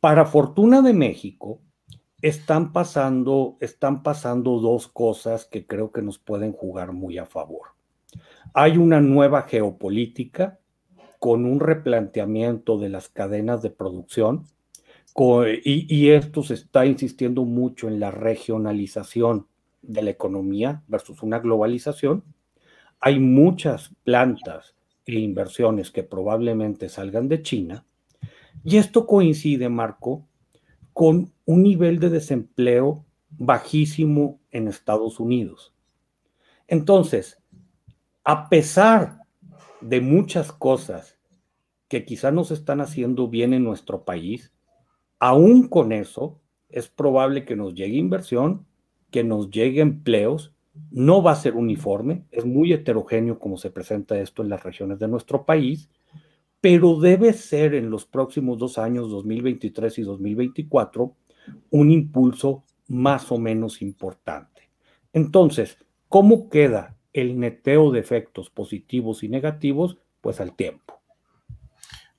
Para 0.00 0.26
fortuna 0.26 0.82
de 0.82 0.92
México, 0.92 1.60
están 2.20 2.72
pasando, 2.72 3.56
están 3.60 4.02
pasando 4.02 4.58
dos 4.58 4.86
cosas 4.88 5.46
que 5.46 5.66
creo 5.66 5.92
que 5.92 6.02
nos 6.02 6.18
pueden 6.18 6.52
jugar 6.52 6.92
muy 6.92 7.16
a 7.18 7.26
favor. 7.26 7.77
Hay 8.54 8.78
una 8.78 9.00
nueva 9.00 9.42
geopolítica 9.42 10.58
con 11.18 11.44
un 11.44 11.60
replanteamiento 11.60 12.78
de 12.78 12.88
las 12.88 13.08
cadenas 13.08 13.62
de 13.62 13.70
producción 13.70 14.44
y, 15.64 16.10
esto 16.10 16.44
se 16.44 16.54
está 16.54 16.86
insistiendo 16.86 17.44
mucho 17.44 17.88
en 17.88 17.98
la 17.98 18.12
regionalización 18.12 19.48
de 19.82 20.02
la 20.02 20.10
economía 20.10 20.82
versus 20.86 21.22
una 21.22 21.40
globalización. 21.40 22.22
Hay 23.00 23.18
muchas 23.18 23.94
plantas 24.04 24.76
e 25.06 25.14
inversiones 25.18 25.90
que 25.90 26.04
probablemente 26.04 26.88
salgan 26.88 27.28
de 27.28 27.42
China 27.42 27.84
y 28.62 28.76
esto 28.76 29.06
coincide, 29.06 29.68
Marco, 29.68 30.26
con 30.92 31.32
un 31.44 31.62
nivel 31.62 31.98
de 31.98 32.10
desempleo 32.10 33.04
bajísimo 33.30 34.40
en 34.50 34.68
Estados 34.68 35.20
Unidos. 35.20 35.74
Entonces, 36.66 37.38
a 38.28 38.50
pesar 38.50 39.22
de 39.80 40.02
muchas 40.02 40.52
cosas 40.52 41.18
que 41.88 42.04
quizá 42.04 42.30
nos 42.30 42.50
están 42.50 42.82
haciendo 42.82 43.28
bien 43.28 43.54
en 43.54 43.64
nuestro 43.64 44.04
país, 44.04 44.52
aún 45.18 45.66
con 45.66 45.92
eso 45.92 46.38
es 46.68 46.88
probable 46.88 47.46
que 47.46 47.56
nos 47.56 47.74
llegue 47.74 47.96
inversión, 47.96 48.66
que 49.10 49.24
nos 49.24 49.48
llegue 49.48 49.80
empleos, 49.80 50.54
no 50.90 51.22
va 51.22 51.32
a 51.32 51.36
ser 51.36 51.54
uniforme, 51.54 52.26
es 52.30 52.44
muy 52.44 52.70
heterogéneo 52.74 53.38
como 53.38 53.56
se 53.56 53.70
presenta 53.70 54.18
esto 54.18 54.42
en 54.42 54.50
las 54.50 54.62
regiones 54.62 54.98
de 54.98 55.08
nuestro 55.08 55.46
país, 55.46 55.88
pero 56.60 57.00
debe 57.00 57.32
ser 57.32 57.74
en 57.74 57.88
los 57.88 58.04
próximos 58.04 58.58
dos 58.58 58.76
años, 58.76 59.08
2023 59.08 60.00
y 60.00 60.02
2024, 60.02 61.16
un 61.70 61.90
impulso 61.90 62.62
más 62.88 63.32
o 63.32 63.38
menos 63.38 63.80
importante. 63.80 64.68
Entonces, 65.14 65.78
¿cómo 66.10 66.50
queda 66.50 66.97
el 67.20 67.38
neteo 67.38 67.90
de 67.90 68.00
efectos 68.00 68.50
positivos 68.50 69.22
y 69.22 69.28
negativos, 69.28 69.98
pues 70.20 70.40
al 70.40 70.54
tiempo. 70.54 71.00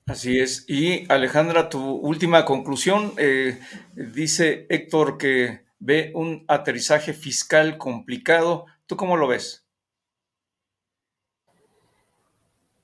Así 0.06 0.40
es. 0.40 0.64
Y 0.68 1.10
Alejandra, 1.10 1.68
tu 1.68 1.80
última 1.80 2.44
conclusión, 2.44 3.12
eh, 3.16 3.60
dice 3.94 4.66
Héctor 4.68 5.18
que 5.18 5.60
ve 5.78 6.12
un 6.14 6.44
aterrizaje 6.48 7.12
fiscal 7.12 7.78
complicado. 7.78 8.66
¿Tú 8.86 8.96
cómo 8.96 9.16
lo 9.16 9.28
ves? 9.28 9.64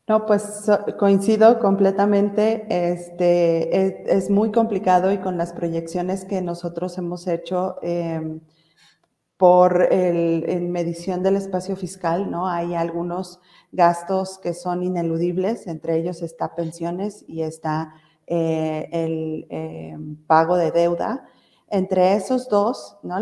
No, 0.08 0.24
pues 0.24 0.70
coincido 0.98 1.58
completamente. 1.58 2.64
Este 2.70 4.16
es, 4.16 4.30
muy 4.30 4.52
complicado 4.52 5.12
y 5.12 5.18
con 5.18 5.36
las 5.36 5.52
proyecciones 5.52 6.24
que 6.24 6.40
nosotros 6.42 6.96
hemos 6.96 7.26
hecho, 7.26 7.78
em, 7.82 8.40
por 9.36 9.92
el, 9.92 10.68
medición 10.68 11.22
del 11.22 11.36
espacio 11.36 11.76
fiscal, 11.76 12.30
¿no? 12.30 12.48
Hay 12.48 12.74
algunos 12.74 13.40
gastos 13.70 14.38
que 14.38 14.54
son 14.54 14.82
ineludibles, 14.82 15.66
entre 15.66 15.96
ellos 15.96 16.22
está 16.22 16.54
pensiones 16.54 17.24
y 17.28 17.42
está 17.42 17.94
eh, 18.26 18.88
el 18.92 19.46
eh, 19.50 19.96
pago 20.26 20.56
de 20.56 20.70
deuda. 20.70 21.26
Entre 21.68 22.14
esos 22.14 22.48
dos, 22.48 22.96
¿no? 23.02 23.16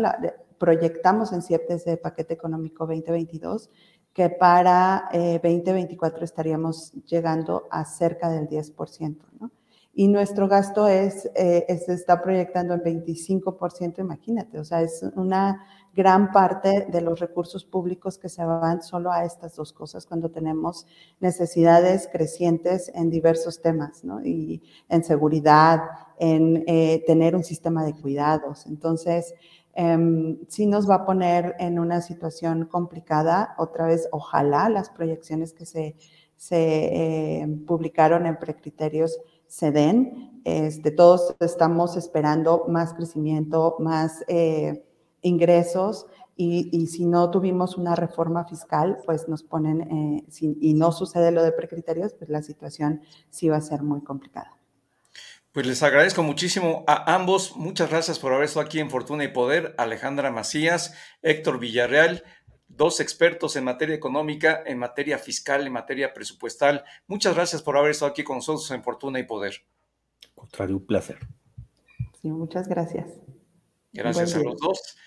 proyectamos 0.57 1.33
en 1.33 1.41
CIEPTES 1.41 1.85
de 1.85 1.97
paquete 1.97 2.33
económico 2.33 2.85
2022 2.85 3.69
que 4.13 4.29
para 4.29 5.09
2024 5.11 6.23
estaríamos 6.23 6.93
llegando 7.05 7.67
a 7.69 7.83
cerca 7.83 8.29
del 8.29 8.47
10%, 8.47 9.17
¿no? 9.41 9.51
y 9.95 10.09
nuestro 10.09 10.49
gasto 10.49 10.87
es, 10.87 11.31
eh, 11.35 11.65
se 11.85 11.93
está 11.93 12.21
proyectando 12.21 12.73
en 12.73 12.81
25%, 12.83 13.99
imagínate, 13.99 14.59
o 14.59 14.65
sea, 14.65 14.81
es 14.81 15.03
una 15.15 15.65
gran 15.95 16.31
parte 16.31 16.87
de 16.91 17.01
los 17.01 17.19
recursos 17.19 17.63
públicos 17.63 18.17
que 18.17 18.29
se 18.29 18.43
van 18.43 18.81
solo 18.81 19.11
a 19.11 19.23
estas 19.23 19.55
dos 19.55 19.71
cosas 19.71 20.05
cuando 20.05 20.29
tenemos 20.29 20.85
necesidades 21.19 22.09
crecientes 22.11 22.91
en 22.93 23.09
diversos 23.09 23.61
temas, 23.61 24.03
¿no? 24.03 24.23
Y 24.23 24.61
en 24.89 25.03
seguridad, 25.03 25.79
en 26.19 26.63
eh, 26.67 27.03
tener 27.07 27.35
un 27.35 27.43
sistema 27.43 27.85
de 27.85 27.93
cuidados. 27.93 28.65
Entonces, 28.65 29.33
eh, 29.73 30.37
sí 30.49 30.65
nos 30.65 30.89
va 30.89 30.95
a 30.95 31.05
poner 31.05 31.55
en 31.59 31.79
una 31.79 32.01
situación 32.01 32.65
complicada. 32.65 33.55
Otra 33.57 33.87
vez, 33.87 34.07
ojalá 34.11 34.69
las 34.69 34.89
proyecciones 34.89 35.53
que 35.53 35.65
se, 35.65 35.95
se 36.35 37.41
eh, 37.41 37.47
publicaron 37.65 38.25
en 38.25 38.37
precriterios 38.37 39.17
se 39.47 39.71
den. 39.71 40.41
Este, 40.43 40.91
todos 40.91 41.35
estamos 41.39 41.97
esperando 41.97 42.65
más 42.67 42.93
crecimiento, 42.93 43.77
más 43.79 44.23
eh, 44.27 44.84
ingresos 45.27 46.07
y, 46.37 46.87
si 46.87 47.05
no 47.05 47.31
tuvimos 47.31 47.77
una 47.77 47.95
reforma 47.95 48.45
fiscal, 48.45 48.97
pues 49.05 49.27
nos 49.29 49.43
ponen, 49.43 49.81
eh, 49.81 50.25
y 50.41 50.73
no 50.73 50.91
sucede 50.91 51.31
lo 51.31 51.43
de 51.43 51.53
precriterios, 51.53 52.13
pues 52.13 52.29
la 52.29 52.41
situación 52.41 53.01
sí 53.29 53.47
va 53.47 53.57
a 53.57 53.61
ser 53.61 53.83
muy 53.83 54.01
complicada. 54.01 54.57
Pues 55.53 55.65
les 55.65 55.81
agradezco 55.81 56.21
muchísimo 56.23 56.83
a 56.87 57.15
ambos. 57.15 57.55
Muchas 57.55 57.89
gracias 57.89 58.19
por 58.19 58.33
haber 58.33 58.45
estado 58.45 58.65
aquí 58.65 58.79
en 58.79 58.89
Fortuna 58.89 59.23
y 59.23 59.29
Poder. 59.29 59.73
Alejandra 59.77 60.29
Macías, 60.29 60.93
Héctor 61.21 61.59
Villarreal 61.59 62.23
dos 62.67 62.99
expertos 62.99 63.55
en 63.55 63.63
materia 63.63 63.95
económica, 63.95 64.63
en 64.65 64.77
materia 64.77 65.17
fiscal, 65.17 65.65
en 65.65 65.73
materia 65.73 66.13
presupuestal. 66.13 66.83
Muchas 67.07 67.35
gracias 67.35 67.61
por 67.61 67.77
haber 67.77 67.91
estado 67.91 68.11
aquí 68.11 68.23
con 68.23 68.37
nosotros 68.37 68.69
en 68.71 68.83
Fortuna 68.83 69.19
y 69.19 69.23
Poder. 69.23 69.55
Contrario, 70.33 70.77
un 70.77 70.85
placer. 70.85 71.19
Sí, 72.21 72.29
muchas 72.29 72.67
gracias. 72.67 73.07
Gracias 73.93 74.35
a 74.35 74.39
los 74.39 74.57
dos. 74.57 74.97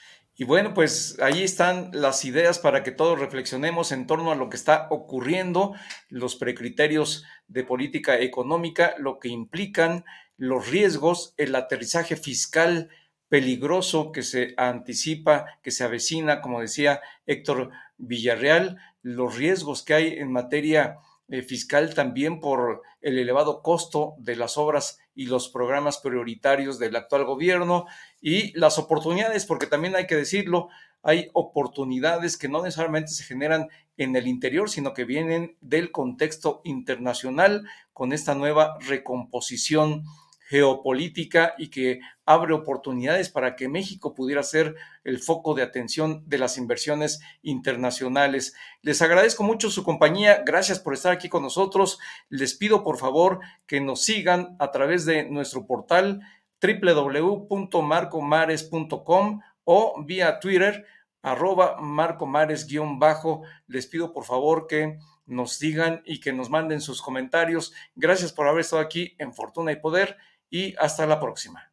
Y 0.40 0.44
bueno, 0.44 0.72
pues 0.72 1.18
ahí 1.20 1.42
están 1.42 1.90
las 1.92 2.24
ideas 2.24 2.61
para 2.61 2.85
que 2.85 2.92
todos 2.92 3.18
reflexionemos 3.18 3.90
en 3.90 4.07
torno 4.07 4.31
a 4.31 4.37
lo 4.37 4.48
que 4.48 4.57
está 4.57 4.87
ocurriendo, 4.90 5.74
los 6.11 6.37
precriterios 6.37 7.24
de 7.48 7.64
política 7.64 8.20
económica, 8.20 8.94
lo 8.98 9.18
que 9.18 9.31
implican 9.31 10.05
los 10.37 10.70
riesgos, 10.70 11.35
el 11.38 11.57
aterrizaje 11.57 12.14
fiscal 12.14 12.88
peligroso 13.29 14.12
que 14.12 14.22
se 14.22 14.55
anticipa, 14.57 15.59
que 15.61 15.72
se 15.72 15.83
avecina, 15.83 16.40
como 16.40 16.61
decía 16.61 17.01
Héctor 17.27 17.72
Villarreal, 17.96 18.79
los 19.03 19.37
riesgos 19.37 19.83
que 19.83 19.94
hay 19.94 20.07
en 20.18 20.31
materia 20.31 20.98
eh, 21.27 21.42
fiscal 21.42 21.94
también 21.94 22.38
por 22.38 22.83
el 23.01 23.18
elevado 23.18 23.61
costo 23.61 24.14
de 24.18 24.37
las 24.37 24.57
obras 24.57 25.01
y 25.18 25.26
los 25.26 25.48
programas 25.48 25.98
prioritarios 25.98 26.78
del 26.78 26.94
actual 26.94 27.24
gobierno 27.24 27.87
y 28.20 28.57
las 28.57 28.78
oportunidades, 28.78 29.46
porque 29.46 29.66
también 29.66 29.96
hay 29.96 30.07
que 30.07 30.14
decirlo, 30.14 30.68
hay 31.02 31.28
oportunidades 31.33 32.37
que 32.37 32.48
no 32.48 32.62
necesariamente 32.62 33.11
se 33.11 33.24
generan 33.24 33.66
en 33.96 34.14
el 34.14 34.28
interior, 34.28 34.70
sino 34.70 34.94
que 34.94 35.04
vienen 35.04 35.57
del 35.61 35.90
contexto 35.90 36.61
internacional 36.62 37.68
con 37.92 38.12
esta 38.12 38.37
nueva 38.37 38.78
recomposición 38.87 40.04
geopolítica 40.48 41.54
y 41.58 41.68
que 41.68 42.00
abre 42.24 42.54
oportunidades 42.54 43.28
para 43.28 43.54
que 43.54 43.68
México 43.68 44.14
pudiera 44.14 44.42
ser 44.42 44.76
el 45.04 45.18
foco 45.18 45.52
de 45.54 45.62
atención 45.62 46.22
de 46.26 46.38
las 46.38 46.56
inversiones 46.56 47.20
internacionales. 47.42 48.54
Les 48.80 49.02
agradezco 49.02 49.42
mucho 49.42 49.68
su 49.70 49.84
compañía, 49.84 50.42
gracias 50.46 50.80
por 50.80 50.94
estar 50.94 51.12
aquí 51.12 51.28
con 51.28 51.42
nosotros. 51.42 51.98
Les 52.30 52.54
pido 52.54 52.82
por 52.82 52.96
favor 52.96 53.40
que 53.66 53.82
nos 53.82 54.02
sigan 54.02 54.56
a 54.58 54.70
través 54.70 55.04
de 55.04 55.28
nuestro 55.28 55.66
portal 55.66 56.22
www.marcomares.com 56.62 59.40
o 59.64 60.02
vía 60.02 60.40
Twitter 60.40 60.87
arroba 61.20 61.76
marcomares-bajo. 61.78 63.42
Les 63.66 63.87
pido 63.87 64.14
por 64.14 64.24
favor 64.24 64.66
que 64.66 64.96
nos 65.26 65.58
digan 65.58 66.00
y 66.06 66.20
que 66.20 66.32
nos 66.32 66.48
manden 66.48 66.80
sus 66.80 67.02
comentarios. 67.02 67.74
Gracias 67.94 68.32
por 68.32 68.48
haber 68.48 68.62
estado 68.62 68.80
aquí 68.80 69.14
en 69.18 69.34
Fortuna 69.34 69.72
y 69.72 69.76
Poder 69.76 70.16
y 70.50 70.74
hasta 70.78 71.06
la 71.06 71.20
próxima. 71.20 71.67